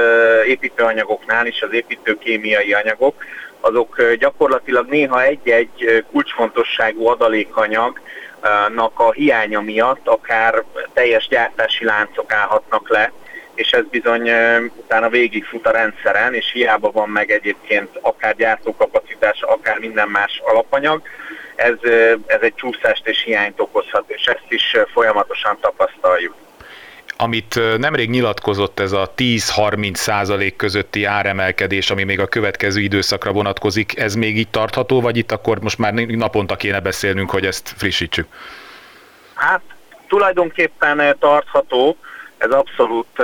[0.46, 3.24] építőanyagoknál is az építőkémiai anyagok,
[3.60, 13.12] azok gyakorlatilag néha egy-egy kulcsfontosságú adalékanyagnak a hiánya miatt akár teljes gyártási láncok állhatnak le,
[13.54, 14.30] és ez bizony
[14.76, 21.02] utána végigfut a rendszeren, és hiába van meg egyébként akár gyártókapacitás, akár minden más alapanyag,
[21.56, 21.74] ez,
[22.26, 26.34] ez egy csúszást és hiányt okozhat, és ezt is folyamatosan tapasztaljuk
[27.20, 33.98] amit nemrég nyilatkozott ez a 10-30 százalék közötti áremelkedés, ami még a következő időszakra vonatkozik,
[33.98, 38.26] ez még így tartható, vagy itt akkor most már naponta kéne beszélnünk, hogy ezt frissítsük?
[39.34, 39.60] Hát
[40.08, 41.96] tulajdonképpen tartható,
[42.38, 43.18] ez abszolút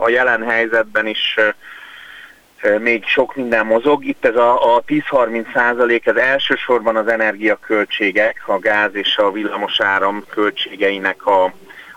[0.00, 1.38] a jelen helyzetben is
[2.78, 4.04] még sok minden mozog.
[4.04, 10.24] Itt ez a, a 10-30 százalék, ez elsősorban az energiaköltségek, a gáz és a villamosáram
[10.28, 11.52] költségeinek a,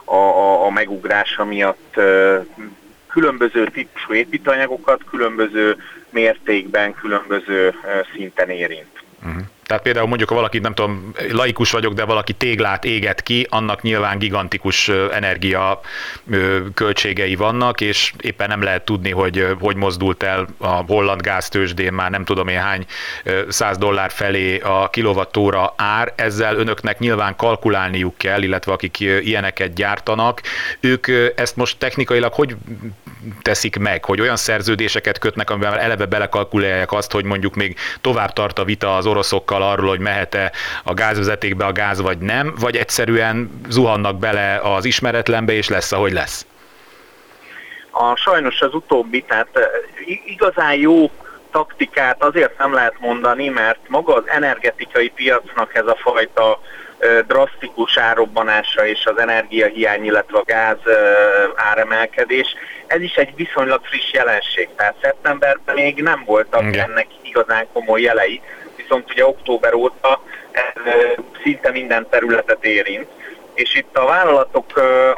[0.10, 1.94] a, a, a megugrása miatt
[3.08, 5.78] különböző típusú építőanyagokat különböző
[6.10, 7.74] mértékben, különböző
[8.14, 9.04] szinten érint.
[9.70, 13.82] Tehát például mondjuk, ha valaki, nem tudom, laikus vagyok, de valaki téglát éget ki, annak
[13.82, 15.82] nyilván gigantikus energia
[16.74, 22.10] költségei vannak, és éppen nem lehet tudni, hogy hogy mozdult el a holland gáztősdén már
[22.10, 22.86] nem tudom én hány
[23.48, 26.14] 100 dollár felé a kilovattóra ár.
[26.16, 30.42] Ezzel önöknek nyilván kalkulálniuk kell, illetve akik ilyeneket gyártanak,
[30.80, 32.56] ők ezt most technikailag hogy
[33.42, 38.60] teszik meg, hogy olyan szerződéseket kötnek, amivel eleve belekalkulálják azt, hogy mondjuk még tovább tart
[38.60, 40.52] a vita az oroszokkal arról, hogy mehet-e
[40.84, 46.12] a gázvezetékbe a gáz vagy nem, vagy egyszerűen zuhannak bele az ismeretlenbe, és lesz, ahogy
[46.12, 46.46] lesz?
[47.92, 49.48] A, sajnos az utóbbi, tehát
[50.26, 51.12] igazán jó
[51.52, 56.60] taktikát azért nem lehet mondani, mert maga az energetikai piacnak ez a fajta
[57.28, 60.78] drasztikus árobbanása és az energiahiány, illetve a gáz
[61.56, 62.56] áremelkedés,
[62.88, 64.70] ez is egy viszonylag friss jelenség.
[64.76, 66.90] Tehát szeptemberben még nem voltak Igen.
[66.90, 68.42] ennek igazán komoly jelei,
[68.90, 70.22] viszont ugye október óta
[70.52, 70.94] ez
[71.44, 73.08] szinte minden területet érint,
[73.54, 74.66] és itt a vállalatok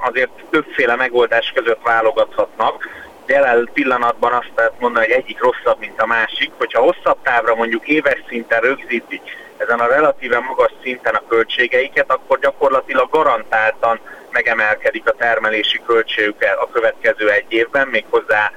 [0.02, 2.90] azért többféle megoldás között válogathatnak.
[3.26, 7.88] Jelen pillanatban azt lehet mondani, hogy egyik rosszabb, mint a másik, hogyha hosszabb távra mondjuk
[7.88, 9.22] éves szinten rögzítik
[9.58, 14.00] ezen a relatíve magas szinten a költségeiket, akkor gyakorlatilag garantáltan
[14.32, 18.52] megemelkedik a termelési költségük a következő egy évben, méghozzá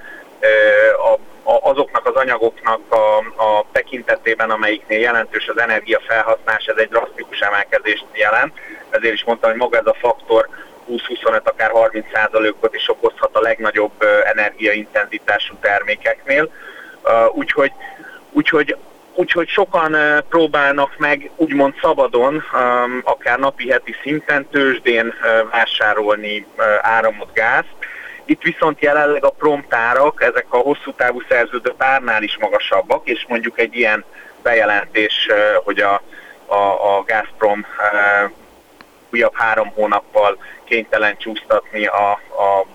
[1.43, 3.24] azoknak az anyagoknak a
[3.95, 8.53] tekintetében, amelyiknél jelentős az energiafelhasználás, ez egy drasztikus emelkedést jelent.
[8.91, 10.49] Ezért is mondtam, hogy maga ez a faktor
[10.91, 12.07] 20-25, akár 30
[12.61, 16.51] ot is okozhat a legnagyobb energiaintenzitású termékeknél.
[17.33, 17.73] Úgyhogy,
[18.33, 18.77] úgyhogy
[19.17, 19.97] Úgyhogy sokan
[20.29, 22.45] próbálnak meg úgymond szabadon,
[23.05, 25.15] akár napi heti szinten tőzsdén
[25.51, 26.47] vásárolni
[26.83, 27.75] áramot, gázt,
[28.25, 33.59] itt viszont jelenleg a promptárak, ezek a hosszú távú szerződött árnál is magasabbak, és mondjuk
[33.59, 34.05] egy ilyen
[34.43, 35.29] bejelentés,
[35.65, 36.03] hogy a,
[36.47, 37.67] a, a Gazprom
[39.11, 42.67] újabb három hónappal kénytelen csúsztatni a, a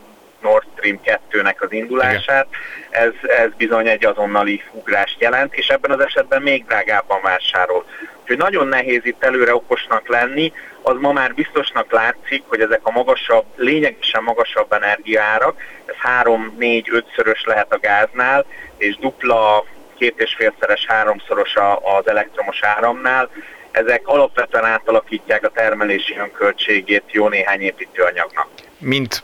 [0.41, 0.99] Nord Stream
[1.32, 2.47] 2-nek az indulását,
[2.89, 7.86] ez, ez bizony egy azonnali ugrást jelent, és ebben az esetben még drágábban vásárol.
[8.21, 12.91] Úgyhogy nagyon nehéz itt előre okosnak lenni, az ma már biztosnak látszik, hogy ezek a
[12.91, 18.45] magasabb, lényegesen magasabb energiárak, ez 3-4-5-szörös lehet a gáznál,
[18.78, 19.65] és dupla,
[19.97, 23.30] két és félszeres, háromszoros az elektromos áramnál,
[23.71, 28.47] ezek alapvetően átalakítják a termelési önköltségét jó néhány építőanyagnak.
[28.78, 29.23] Mint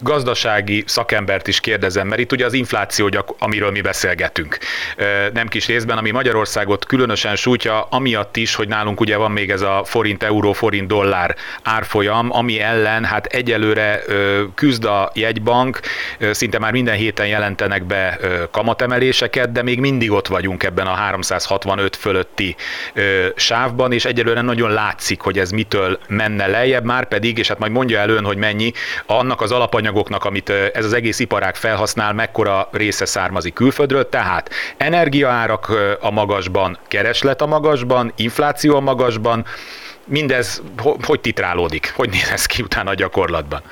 [0.00, 4.58] gazdasági szakembert is kérdezem, mert itt ugye az infláció, amiről mi beszélgetünk.
[5.32, 9.60] Nem kis részben, ami Magyarországot különösen sújtja, amiatt is, hogy nálunk ugye van még ez
[9.60, 14.02] a forint, euró, forint, dollár árfolyam, ami ellen hát egyelőre
[14.54, 15.80] küzd a jegybank,
[16.30, 18.18] szinte már minden héten jelentenek be
[18.50, 22.56] kamatemeléseket, de még mindig ott vagyunk ebben a 365 fölötti
[23.36, 27.72] sávban, és egyelőre nagyon látszik, hogy ez mitől menne lejjebb, már pedig, és hát majd
[27.72, 28.72] mondja el ön, hogy mennyi,
[29.06, 34.50] annak az alapanyag alapanyagoknak, amit ez az egész iparág felhasznál, mekkora része származik külföldről, tehát
[34.76, 39.44] energiaárak a magasban, kereslet a magasban, infláció a magasban,
[40.04, 40.62] mindez
[41.06, 43.62] hogy titrálódik, hogy néz ez ki utána a gyakorlatban?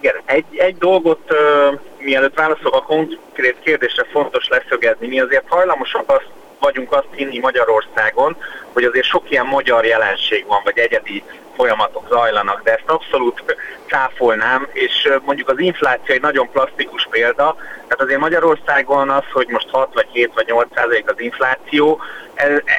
[0.00, 5.06] Igen, egy, egy dolgot uh, mielőtt válaszolok a konkrét kérdésre fontos leszögezni.
[5.06, 6.28] Mi azért hajlamosak azt
[6.60, 8.36] vagyunk azt hinni Magyarországon,
[8.72, 11.22] hogy azért sok ilyen magyar jelenség van, vagy egyedi
[11.56, 18.00] folyamatok zajlanak, de ezt abszolút cáfolnám, és mondjuk az infláció egy nagyon plastikus példa, tehát
[18.00, 22.00] azért Magyarországon az, hogy most 6 vagy 7 vagy 8 százalék az infláció,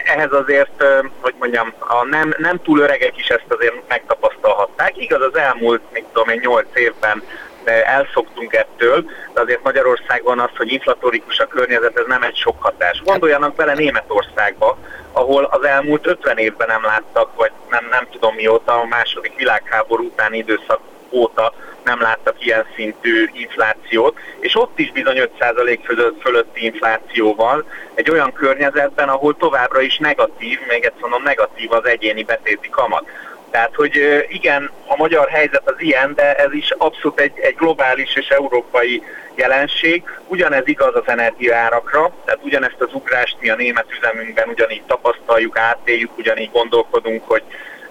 [0.06, 0.84] ehhez azért,
[1.22, 4.98] hogy mondjam, a nem, nem túl öregek is ezt azért megtapasztalhatták.
[4.98, 7.24] Igaz, az elmúlt, mit tudom én, 8 évben
[7.66, 13.02] elszoktunk ettől, de azért Magyarországon az, hogy inflatorikus a környezet, ez nem egy sok hatás.
[13.06, 14.78] Gondoljanak bele Németországba,
[15.12, 20.04] ahol az elmúlt 50 évben nem láttak, vagy nem, nem tudom mióta, a második világháború
[20.06, 26.66] utáni időszak óta nem láttak ilyen szintű inflációt, és ott is bizony 5% fölött, fölötti
[26.66, 32.24] infláció van, egy olyan környezetben, ahol továbbra is negatív, még egyszer mondom, negatív az egyéni
[32.24, 33.06] betéti kamat.
[33.52, 38.16] Tehát, hogy igen, a magyar helyzet az ilyen, de ez is abszolút egy, egy globális
[38.16, 39.04] és európai
[39.36, 40.04] jelenség.
[40.28, 46.18] Ugyanez igaz az energiaárakra, tehát ugyanezt az ugrást mi a német üzemünkben ugyanígy tapasztaljuk, átéljük,
[46.18, 47.44] ugyanígy gondolkodunk, hogy,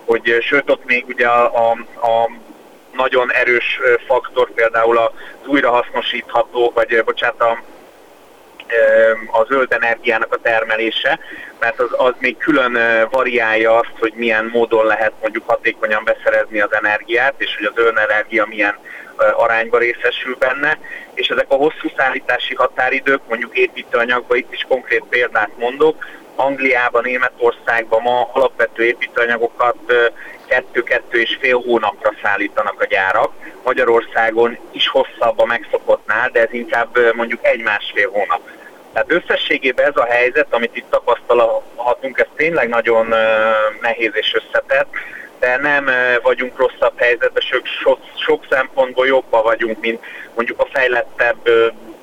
[0.04, 1.70] hogy sőt ott még ugye a, a,
[2.06, 2.30] a
[2.92, 5.10] nagyon erős faktor például az
[5.46, 7.62] újrahasznosítható, vagy bocsánat, a
[9.32, 11.18] a zöld energiának a termelése,
[11.60, 12.78] mert az, az még külön
[13.10, 17.96] variálja azt, hogy milyen módon lehet mondjuk hatékonyan beszerezni az energiát, és hogy a zöld
[17.96, 18.78] energia milyen
[19.36, 20.78] arányba részesül benne,
[21.14, 26.04] és ezek a hosszú szállítási határidők, mondjuk építőanyagban itt is konkrét példát mondok,
[26.36, 29.76] Angliában, Németországban ma alapvető építőanyagokat
[30.46, 33.32] kettő-kettő és fél hónapra szállítanak a gyárak.
[33.64, 38.40] Magyarországon is hosszabb a megszokottnál, de ez inkább mondjuk egy-másfél hónap.
[38.92, 43.14] Tehát összességében ez a helyzet, amit itt tapasztalhatunk, ez tényleg nagyon
[43.80, 44.88] nehéz és összetett,
[45.38, 45.90] de nem
[46.22, 51.48] vagyunk rosszabb helyzetben, sok, sok, sok szempontból jobban vagyunk, mint mondjuk a fejlettebb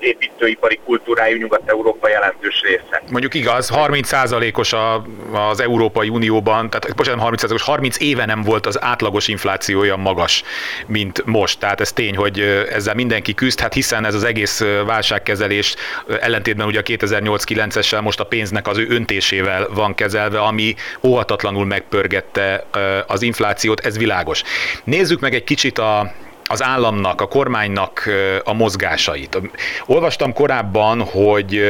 [0.06, 3.04] építőipari kultúrájú Nyugat-Európa jelentős része.
[3.12, 5.06] Mondjuk igaz, 30%-os a,
[5.50, 10.44] az Európai Unióban, tehát bocsánat, 30%-os, 30 éve nem volt az átlagos infláció olyan magas,
[10.88, 11.60] mint most.
[11.60, 12.40] Tehát ez tény, hogy
[12.72, 15.76] ezzel mindenki küzd, hát hiszen ez az egész válságkezelés
[16.20, 22.66] ellentétben ugye a 2008-9-essel most a pénznek az ő öntésével van kezelve, ami óhatatlanul megpörgette
[23.08, 24.44] az inflációt, ez világos.
[24.84, 26.14] Nézzük meg egy kicsit a,
[26.48, 28.10] az államnak, a kormánynak
[28.44, 29.38] a mozgásait.
[29.86, 31.62] Olvastam korábban, hogy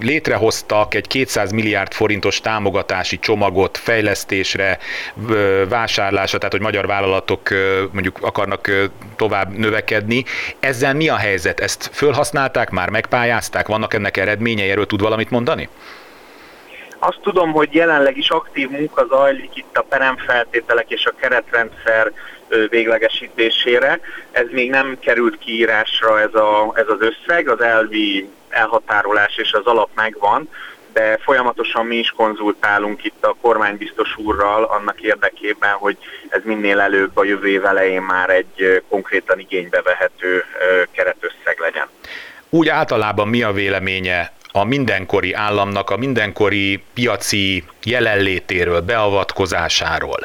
[0.00, 4.78] létrehoztak egy 200 milliárd forintos támogatási csomagot fejlesztésre,
[5.68, 7.48] vásárlásra, tehát hogy magyar vállalatok
[7.92, 8.70] mondjuk akarnak
[9.16, 10.24] tovább növekedni.
[10.60, 11.60] Ezzel mi a helyzet?
[11.60, 13.66] Ezt fölhasználták már, megpályázták?
[13.66, 14.70] Vannak ennek eredményei?
[14.70, 15.68] Erről tud valamit mondani?
[16.98, 22.12] Azt tudom, hogy jelenleg is aktív munka zajlik itt a peremfeltételek és a keretrendszer
[22.68, 24.00] véglegesítésére.
[24.30, 29.64] Ez még nem került kiírásra ez, a, ez az összeg, az elvi elhatárolás és az
[29.64, 30.48] alap megvan,
[30.92, 35.96] de folyamatosan mi is konzultálunk itt a kormánybiztos úrral annak érdekében, hogy
[36.28, 40.44] ez minél előbb a jövő év elején már egy konkrétan igénybe vehető
[40.90, 41.88] keretösszeg legyen.
[42.48, 50.18] Úgy általában mi a véleménye a mindenkori államnak a mindenkori piaci jelenlétéről, beavatkozásáról.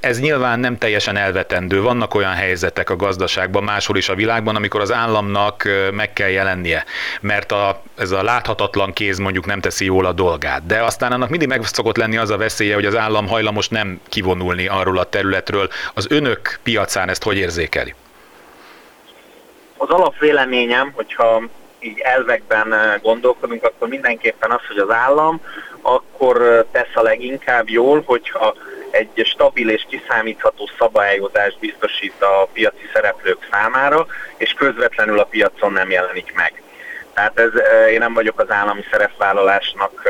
[0.00, 1.82] Ez nyilván nem teljesen elvetendő.
[1.82, 6.84] Vannak olyan helyzetek a gazdaságban, máshol is a világban, amikor az államnak meg kell jelennie,
[7.20, 10.66] mert a, ez a láthatatlan kéz mondjuk nem teszi jól a dolgát.
[10.66, 14.00] De aztán annak mindig meg szokott lenni az a veszélye, hogy az állam hajlamos nem
[14.08, 15.68] kivonulni arról a területről.
[15.94, 17.94] Az önök piacán ezt hogy érzékeli?
[19.76, 21.42] Az alapvéleményem, hogyha
[21.82, 25.40] így elvekben eh, gondolkodunk, akkor mindenképpen az, hogy az állam
[25.82, 28.54] akkor eh, tesz a leginkább jól, hogyha
[28.90, 35.90] egy stabil és kiszámítható szabályozást biztosít a piaci szereplők számára, és közvetlenül a piacon nem
[35.90, 36.62] jelenik meg.
[37.14, 40.02] Tehát ez, eh, én nem vagyok az állami szerepvállalásnak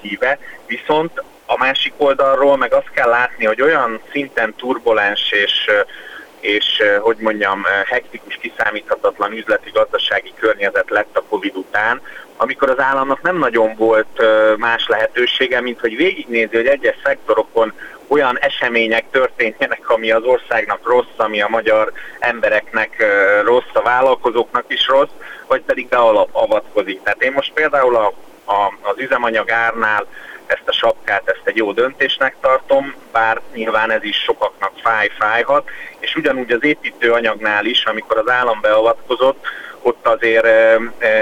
[0.00, 5.70] híve, viszont a másik oldalról meg azt kell látni, hogy olyan szinten turbulens és
[6.42, 12.00] és hogy mondjam, hektikus, kiszámíthatatlan üzleti gazdasági környezet lett a Covid után,
[12.36, 14.22] amikor az államnak nem nagyon volt
[14.56, 17.72] más lehetősége, mint hogy végignézi, hogy egyes szektorokon
[18.06, 23.04] olyan események történjenek, ami az országnak rossz, ami a magyar embereknek
[23.44, 25.10] rossz, a vállalkozóknak is rossz,
[25.46, 27.02] vagy pedig beavatkozik.
[27.02, 28.06] Tehát én most például a,
[28.44, 30.06] a, az üzemanyag árnál
[30.52, 35.68] ezt a sapkát, ezt egy jó döntésnek tartom, bár nyilván ez is sokaknak fáj, fájhat,
[35.98, 39.46] és ugyanúgy az építőanyagnál is, amikor az állam beavatkozott,
[39.82, 40.46] ott azért,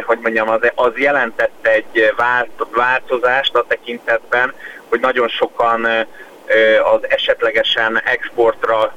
[0.05, 2.14] hogy mondjam, az, az jelentette egy
[2.75, 4.55] változást a tekintetben,
[4.88, 5.87] hogy nagyon sokan
[6.95, 8.95] az esetlegesen exportra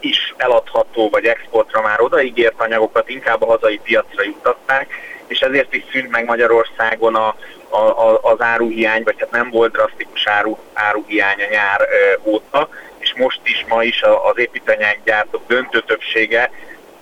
[0.00, 4.94] is eladható, vagy exportra már odaígért anyagokat inkább a hazai piacra juttatták,
[5.28, 7.34] és ezért is szűnt meg Magyarországon a,
[7.68, 12.68] a, a, az áruhiány, vagy hát nem volt drasztikus áru, áruhiány a nyár ö, óta,
[12.98, 16.50] és most is, ma is az építőanyaggyártók döntő többsége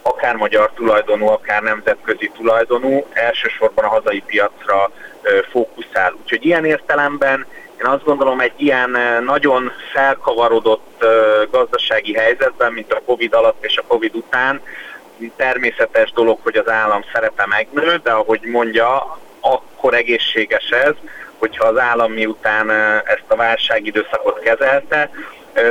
[0.03, 4.91] akár magyar tulajdonú, akár nemzetközi tulajdonú, elsősorban a hazai piacra
[5.51, 6.15] fókuszál.
[6.23, 7.47] Úgyhogy ilyen értelemben
[7.81, 8.91] én azt gondolom, egy ilyen
[9.25, 11.05] nagyon felkavarodott
[11.51, 14.63] gazdasági helyzetben, mint a Covid alatt és a Covid után,
[15.37, 20.95] természetes dolog, hogy az állam szerepe megnő, de ahogy mondja, akkor egészséges ez,
[21.39, 22.71] hogyha az állam miután
[23.05, 25.11] ezt a válságidőszakot kezelte,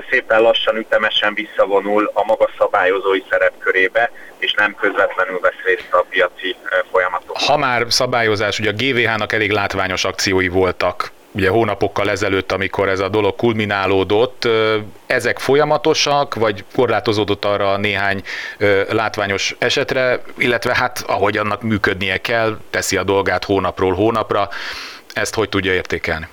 [0.09, 6.55] szépen lassan, ütemesen visszavonul a maga szabályozói szerepkörébe, és nem közvetlenül vesz részt a piaci
[6.91, 7.43] folyamatokban.
[7.45, 12.99] Ha már szabályozás, ugye a GVH-nak elég látványos akciói voltak ugye hónapokkal ezelőtt, amikor ez
[12.99, 14.47] a dolog kulminálódott,
[15.05, 18.21] ezek folyamatosak, vagy korlátozódott arra néhány
[18.89, 24.49] látványos esetre, illetve hát ahogy annak működnie kell, teszi a dolgát hónapról hónapra,
[25.13, 26.27] ezt hogy tudja értékelni?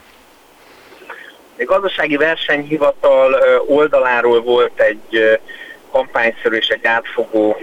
[1.58, 3.34] A gazdasági versenyhivatal
[3.66, 5.38] oldaláról volt egy
[5.90, 7.60] kampányszerű és egy átfogó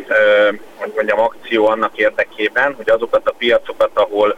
[0.76, 4.38] hogy mondjam, akció annak érdekében, hogy azokat a piacokat, ahol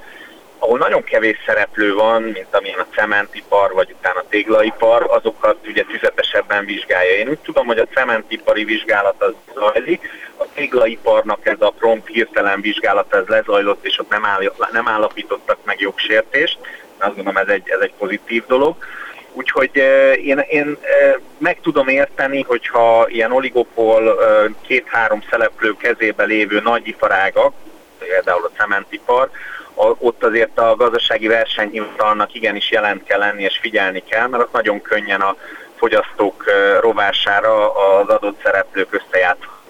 [0.63, 5.83] ahol nagyon kevés szereplő van, mint amilyen a cementipar, vagy utána a téglaipar, azokat ugye
[5.83, 7.17] tüzetesebben vizsgálja.
[7.17, 12.61] Én úgy tudom, hogy a cementipari vizsgálat az zajlik, a téglaiparnak ez a prompt hirtelen
[12.61, 16.57] vizsgálat ez lezajlott, és ott nem, áll, nem állapítottak meg jogsértést,
[16.97, 18.75] azt gondolom ez egy, ez egy pozitív dolog.
[19.33, 19.75] Úgyhogy
[20.23, 20.77] én, én
[21.37, 24.17] meg tudom érteni, hogyha ilyen oligopol
[24.61, 27.53] két-három szereplő kezébe lévő nagy iparágak,
[27.99, 29.29] például a cementipar,
[29.75, 34.81] ott azért a gazdasági versenyhivatalnak igenis jelent kell lenni és figyelni kell, mert ott nagyon
[34.81, 35.35] könnyen a
[35.75, 36.43] fogyasztók
[36.79, 39.60] rovására az adott szereplők összejátszhatnak.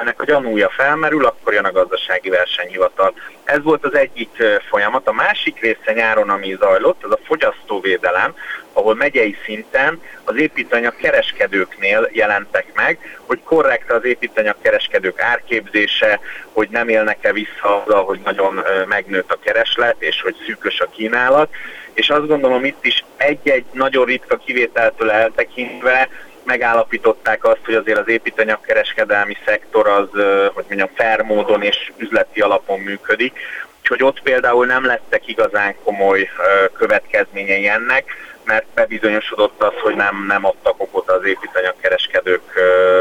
[0.00, 3.14] Ennek a gyanúja felmerül, akkor jön a gazdasági versenyhivatal.
[3.44, 5.08] Ez volt az egyik folyamat.
[5.08, 8.34] A másik része nyáron, ami zajlott, az a fogyasztóvédelem,
[8.72, 16.20] ahol megyei szinten az építanyag kereskedőknél jelentek meg, hogy korrekt az építanyag kereskedők árképzése,
[16.52, 21.54] hogy nem élnek-e vissza azzal, hogy nagyon megnőtt a kereslet, és hogy szűkös a kínálat.
[21.92, 26.08] És azt gondolom itt is egy-egy nagyon ritka kivételtől eltekintve
[26.44, 30.08] megállapították azt, hogy azért az építanyagkereskedelmi szektor az,
[30.54, 33.38] hogy mondjam, fair módon és üzleti alapon működik,
[33.80, 36.30] úgyhogy ott például nem lettek igazán komoly
[36.72, 38.04] következményei ennek,
[38.44, 42.42] mert bebizonyosodott az, hogy nem, nem adtak okot az építanyagkereskedők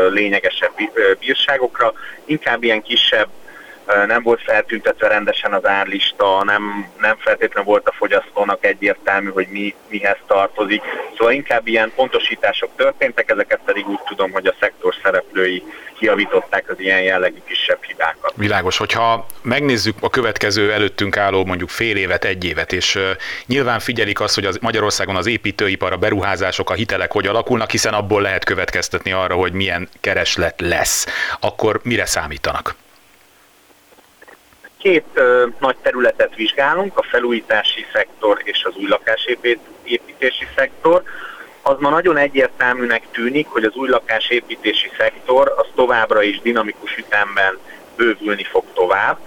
[0.09, 0.71] lényegesebb
[1.19, 1.93] bírságokra,
[2.25, 3.27] inkább ilyen kisebb
[4.07, 9.75] nem volt feltüntetve rendesen az árlista, nem, nem feltétlenül volt a fogyasztónak egyértelmű, hogy mi,
[9.87, 10.81] mihez tartozik.
[11.17, 15.63] Szóval inkább ilyen pontosítások történtek, ezeket pedig úgy tudom, hogy a szektor szereplői
[16.03, 18.33] kiavították az ilyen jellegű kisebb hibákat.
[18.35, 22.99] Világos, hogyha megnézzük a következő előttünk álló mondjuk fél évet, egy évet, és
[23.45, 27.93] nyilván figyelik azt, hogy az Magyarországon az építőipar, a beruházások, a hitelek hogy alakulnak, hiszen
[27.93, 31.05] abból lehet következtetni arra, hogy milyen kereslet lesz,
[31.39, 32.75] akkor mire számítanak?
[34.83, 41.03] Két ö, nagy területet vizsgálunk, a felújítási szektor és az új lakásépítési szektor.
[41.61, 47.57] Az ma nagyon egyértelműnek tűnik, hogy az új lakásépítési szektor az továbbra is dinamikus ütemben
[47.95, 49.17] bővülni fog tovább,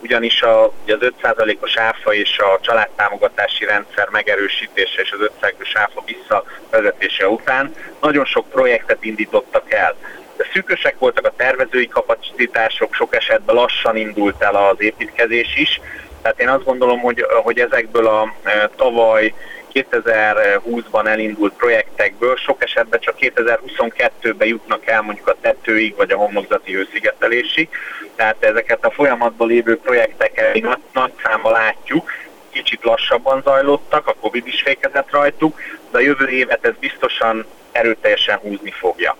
[0.00, 7.28] ugyanis a, az 5%-os áfa és a családtámogatási rendszer megerősítése és az 5%-os áfa visszavezetése
[7.28, 9.96] után nagyon sok projektet indítottak el
[10.36, 15.80] de szűkösek voltak a tervezői kapacitások, sok esetben lassan indult el az építkezés is.
[16.22, 19.34] Tehát én azt gondolom, hogy, hogy ezekből a e, tavaly
[19.74, 26.76] 2020-ban elindult projektekből sok esetben csak 2022-ben jutnak el mondjuk a tetőig vagy a homlokzati
[26.76, 27.68] őszigetelésig.
[28.16, 32.10] Tehát ezeket a folyamatban lévő projekteket nagy, nagy számba látjuk,
[32.50, 35.60] kicsit lassabban zajlottak, a Covid is fékezett rajtuk,
[35.90, 39.16] de a jövő évet ez biztosan erőteljesen húzni fogja.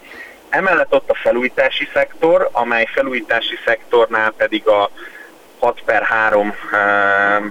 [0.54, 4.90] Emellett ott a felújítási szektor, amely felújítási szektornál pedig a
[5.58, 7.42] 6 per 3 e,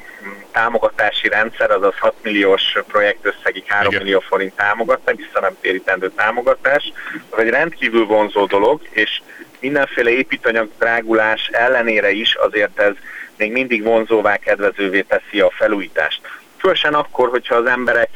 [0.51, 4.03] támogatási rendszer, azaz 6 milliós projektösszegig 3 Igen.
[4.03, 6.91] millió forint támogatás, vissza nem térítendő támogatás,
[7.29, 9.21] az egy rendkívül vonzó dolog, és
[9.59, 12.93] mindenféle építanyag drágulás ellenére is azért ez
[13.37, 16.21] még mindig vonzóvá, kedvezővé teszi a felújítást.
[16.57, 18.09] Fősen akkor, hogyha az emberek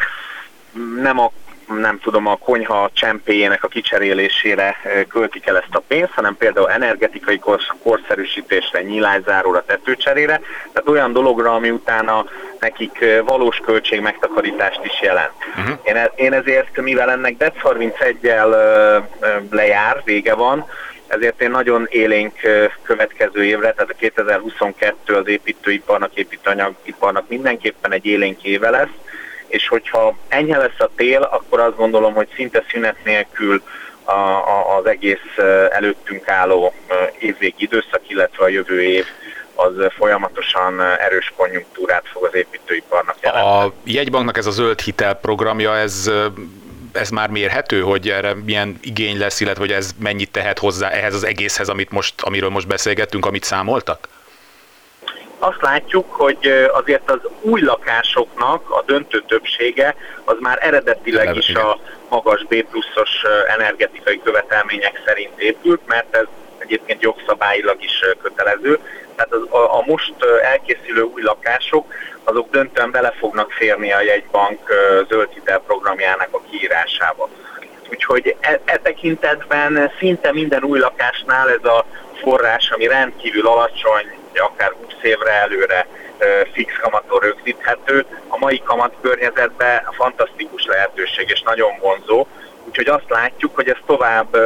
[1.02, 1.32] nem a
[1.76, 4.78] nem tudom, a konyha csempéjének a kicserélésére
[5.10, 7.42] költik el ezt a pénzt, hanem például energetikai
[7.84, 10.42] korszerűsítésre, nyílászáróra, tetőcserére,
[10.74, 12.26] tehát olyan dologra, ami utána
[12.60, 15.32] nekik valós költség megtakarítást is jelent.
[15.58, 15.78] Uh-huh.
[15.84, 18.50] Én, e- én ezért, mivel ennek DEC 31-el
[19.50, 20.66] lejár, vége van,
[21.08, 22.34] ezért én nagyon élénk
[22.84, 28.90] következő évre, tehát a 2022 az építőiparnak, építőanyagiparnak mindenképpen egy élénk éve lesz,
[29.48, 33.64] és hogyha enyhe lesz a tél, akkor azt gondolom, hogy szinte szünet nélkül
[34.04, 35.38] a, a, az egész
[35.70, 36.74] előttünk álló
[37.20, 39.06] évvégi időszak, illetve a jövő év
[39.56, 43.56] az folyamatosan erős konjunktúrát fog az építőiparnak jelenteni.
[43.56, 46.12] A jegybanknak ez a zöld hitel programja, ez
[46.92, 51.14] ez már mérhető, hogy erre milyen igény lesz, illetve hogy ez mennyit tehet hozzá ehhez
[51.14, 54.08] az egészhez, amit most, amiről most beszélgettünk, amit számoltak?
[55.40, 61.80] Azt látjuk, hogy azért az új lakásoknak a döntő többsége az már eredetileg is a
[62.10, 66.26] magas B pluszos energetikai követelmények szerint épült, mert ez
[66.58, 68.80] egyébként jogszabályilag is kötelező.
[69.16, 70.14] Tehát az, a, a most
[70.44, 74.60] elkészülő új lakások, azok döntően bele fognak férni a jegybank
[75.10, 77.30] zöld hitel programjának a kiírásába.
[77.90, 81.86] Úgyhogy e, e tekintetben szinte minden új lakásnál ez a
[82.22, 85.88] forrás, ami rendkívül alacsony, akár 20 évre előre
[86.54, 88.06] fix kamaton rögzíthető.
[88.28, 92.28] A mai kamat környezetben fantasztikus lehetőség és nagyon vonzó,
[92.64, 94.38] úgyhogy azt látjuk, hogy ez tovább,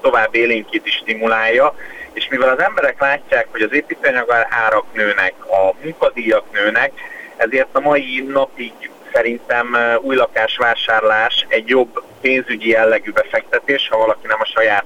[0.00, 1.74] tovább élénkít is stimulálja,
[2.12, 6.92] és mivel az emberek látják, hogy az építőanyag árak nőnek, a munkadíjak nőnek,
[7.36, 8.72] ezért a mai napig
[9.12, 14.84] szerintem új lakásvásárlás egy jobb pénzügyi jellegű befektetés, ha valaki nem a saját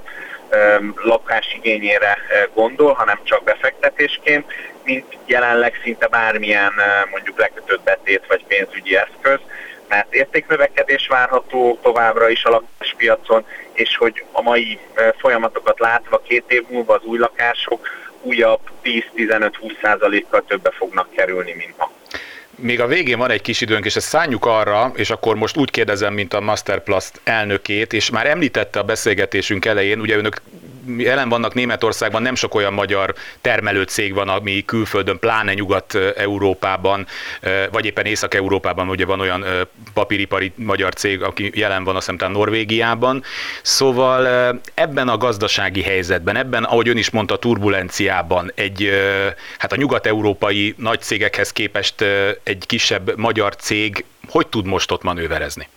[0.94, 2.18] lakásigényére
[2.54, 4.52] gondol, hanem csak befektetésként,
[4.84, 6.72] mint jelenleg szinte bármilyen
[7.10, 9.38] mondjuk lekötött betét vagy pénzügyi eszköz,
[9.88, 14.78] mert értéknövekedés várható továbbra is a lakáspiacon, és hogy a mai
[15.18, 17.88] folyamatokat látva két év múlva az új lakások
[18.22, 21.90] újabb 10-15-20% kal többe fognak kerülni, mint ma
[22.60, 25.70] még a végén van egy kis időnk, és ezt szálljuk arra, és akkor most úgy
[25.70, 30.40] kérdezem, mint a Masterplast elnökét, és már említette a beszélgetésünk elején, ugye önök
[30.96, 37.06] jelen vannak Németországban, nem sok olyan magyar termelőcég van, ami külföldön, pláne Nyugat-Európában,
[37.72, 39.44] vagy éppen Észak-Európában, ugye van olyan
[39.94, 43.22] papíripari magyar cég, aki jelen van, azt hiszem, Norvégiában.
[43.62, 44.26] Szóval
[44.74, 48.90] ebben a gazdasági helyzetben, ebben, ahogy ön is mondta, turbulenciában egy,
[49.58, 52.04] hát a nyugat-európai nagy cégekhez képest
[52.42, 55.68] egy kisebb magyar cég hogy tud most ott manőverezni?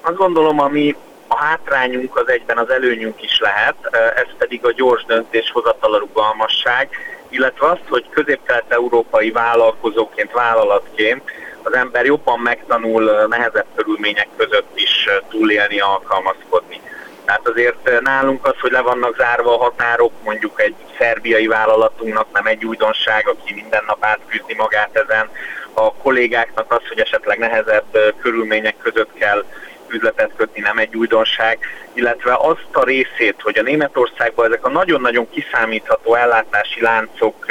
[0.00, 0.96] Azt gondolom, ami
[1.32, 3.74] a hátrányunk az egyben az előnyünk is lehet,
[4.16, 6.88] ez pedig a gyors döntéshozatala rugalmasság,
[7.28, 11.22] illetve azt, hogy közép-kelet-európai vállalkozóként, vállalatként
[11.62, 16.80] az ember jobban megtanul nehezebb körülmények között is túlélni, alkalmazkodni.
[17.24, 22.46] Tehát azért nálunk az, hogy le vannak zárva a határok, mondjuk egy szerbiai vállalatunknak nem
[22.46, 25.28] egy újdonság, aki minden nap átküzdi magát ezen,
[25.74, 29.44] a kollégáknak az, hogy esetleg nehezebb körülmények között kell
[29.92, 31.58] üzletet kötni nem egy újdonság,
[31.92, 37.46] illetve azt a részét, hogy a Németországban ezek a nagyon-nagyon kiszámítható ellátási láncok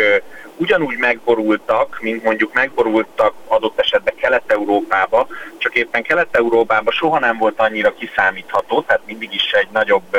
[0.57, 5.27] ugyanúgy megborultak, mint mondjuk megborultak adott esetben Kelet-Európába,
[5.57, 10.17] csak éppen Kelet-Európában soha nem volt annyira kiszámítható, tehát mindig is egy nagyobb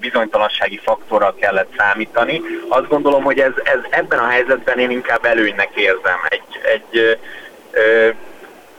[0.00, 2.42] bizonytalansági faktorral kellett számítani.
[2.68, 6.18] Azt gondolom, hogy ez, ez ebben a helyzetben én inkább előnynek érzem.
[6.28, 7.18] Egy, egy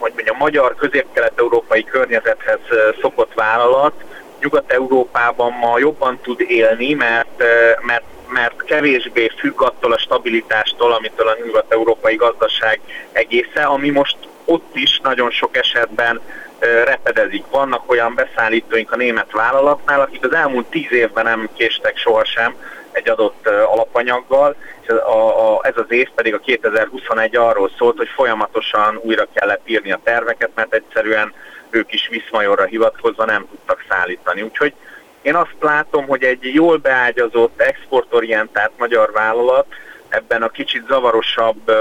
[0.01, 2.59] hogy mondjam, magyar közép-kelet-európai környezethez
[3.01, 3.93] szokott vállalat
[4.39, 7.43] Nyugat-Európában ma jobban tud élni, mert,
[7.81, 12.79] mert, mert kevésbé függ attól a stabilitástól, amitől a nyugat-európai gazdaság
[13.11, 16.21] egésze, ami most ott is nagyon sok esetben
[16.59, 17.43] repedezik.
[17.49, 22.55] Vannak olyan beszállítóink a német vállalatnál, akik az elmúlt tíz évben nem késtek sohasem
[22.91, 28.09] egy adott alapanyaggal, és a, a, ez az év pedig a 2021 arról szólt, hogy
[28.15, 31.33] folyamatosan újra kellett írni a terveket, mert egyszerűen
[31.69, 34.41] ők is Viszmajorra hivatkozva nem tudtak szállítani.
[34.41, 34.73] Úgyhogy
[35.21, 39.65] én azt látom, hogy egy jól beágyazott, exportorientált magyar vállalat
[40.09, 41.71] ebben a kicsit zavarosabb,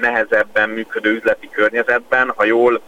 [0.00, 2.80] nehezebben működő üzleti környezetben, ha jól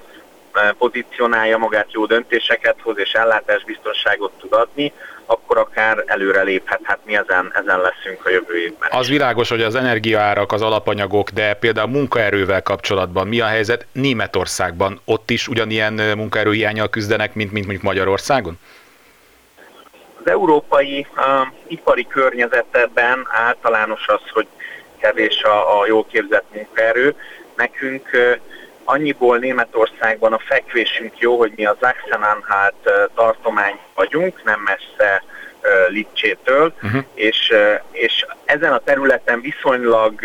[0.78, 4.92] pozícionálja magát, jó döntéseket hoz és ellátásbiztonságot tud adni,
[5.26, 6.80] akkor akár előre léphet.
[6.82, 8.88] Hát mi ezen, ezen leszünk a jövő évben.
[8.92, 15.00] Az világos, hogy az energiaárak, az alapanyagok, de például munkaerővel kapcsolatban mi a helyzet Németországban?
[15.04, 18.58] Ott is ugyanilyen munkaerőhiányjal küzdenek, mint, mint mondjuk Magyarországon?
[20.24, 21.24] Az európai uh,
[21.66, 24.46] ipari környezetben általános az, hogy
[24.98, 27.14] kevés a, a jól képzett munkaerő.
[27.56, 28.36] Nekünk uh,
[28.84, 35.22] annyiból Németországban a fekvésünk jó, hogy mi az Sachsen-Anhalt tartomány vagyunk, nem messze
[35.88, 37.04] Lipcsétől, uh-huh.
[37.14, 37.54] és,
[37.90, 40.20] és ezen a területen viszonylag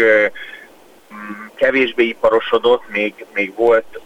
[1.56, 4.00] kevésbé iparosodott, még, még volt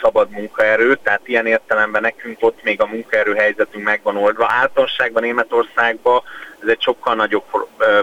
[0.00, 4.46] szabad munkaerő, tehát ilyen értelemben nekünk ott még a munkaerő helyzetünk meg van oldva.
[4.48, 6.22] Általánosságban Németországban
[6.62, 7.44] ez egy sokkal nagyobb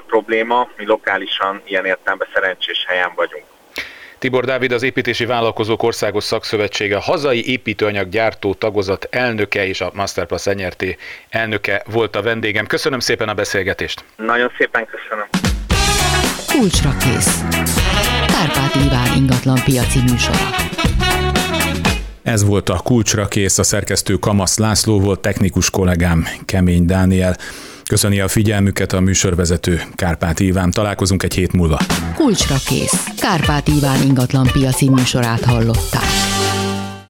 [0.08, 3.46] probléma, mi lokálisan ilyen értelemben szerencsés helyen vagyunk.
[4.22, 10.86] Tibor Dávid az Építési Vállalkozók Országos Szakszövetsége hazai építőanyaggyártó tagozat elnöke és a Masterplus NRT
[11.30, 12.66] elnöke volt a vendégem.
[12.66, 14.04] Köszönöm szépen a beszélgetést.
[14.16, 15.28] Nagyon szépen köszönöm.
[16.48, 17.42] Kulcsra kész.
[18.28, 20.38] Kárpát Iván ingatlan piaci műsora.
[22.24, 27.36] Ez volt a kulcsra kész, a szerkesztő Kamasz László volt, technikus kollégám Kemény Dániel.
[27.92, 30.72] Köszöni a figyelmüket a műsorvezető Kárpát Iván.
[30.72, 31.80] Találkozunk egy hét múlva.
[32.16, 33.06] Kulcsra kész.
[33.18, 36.41] Kárpát Iván ingatlan piaci műsorát hallották.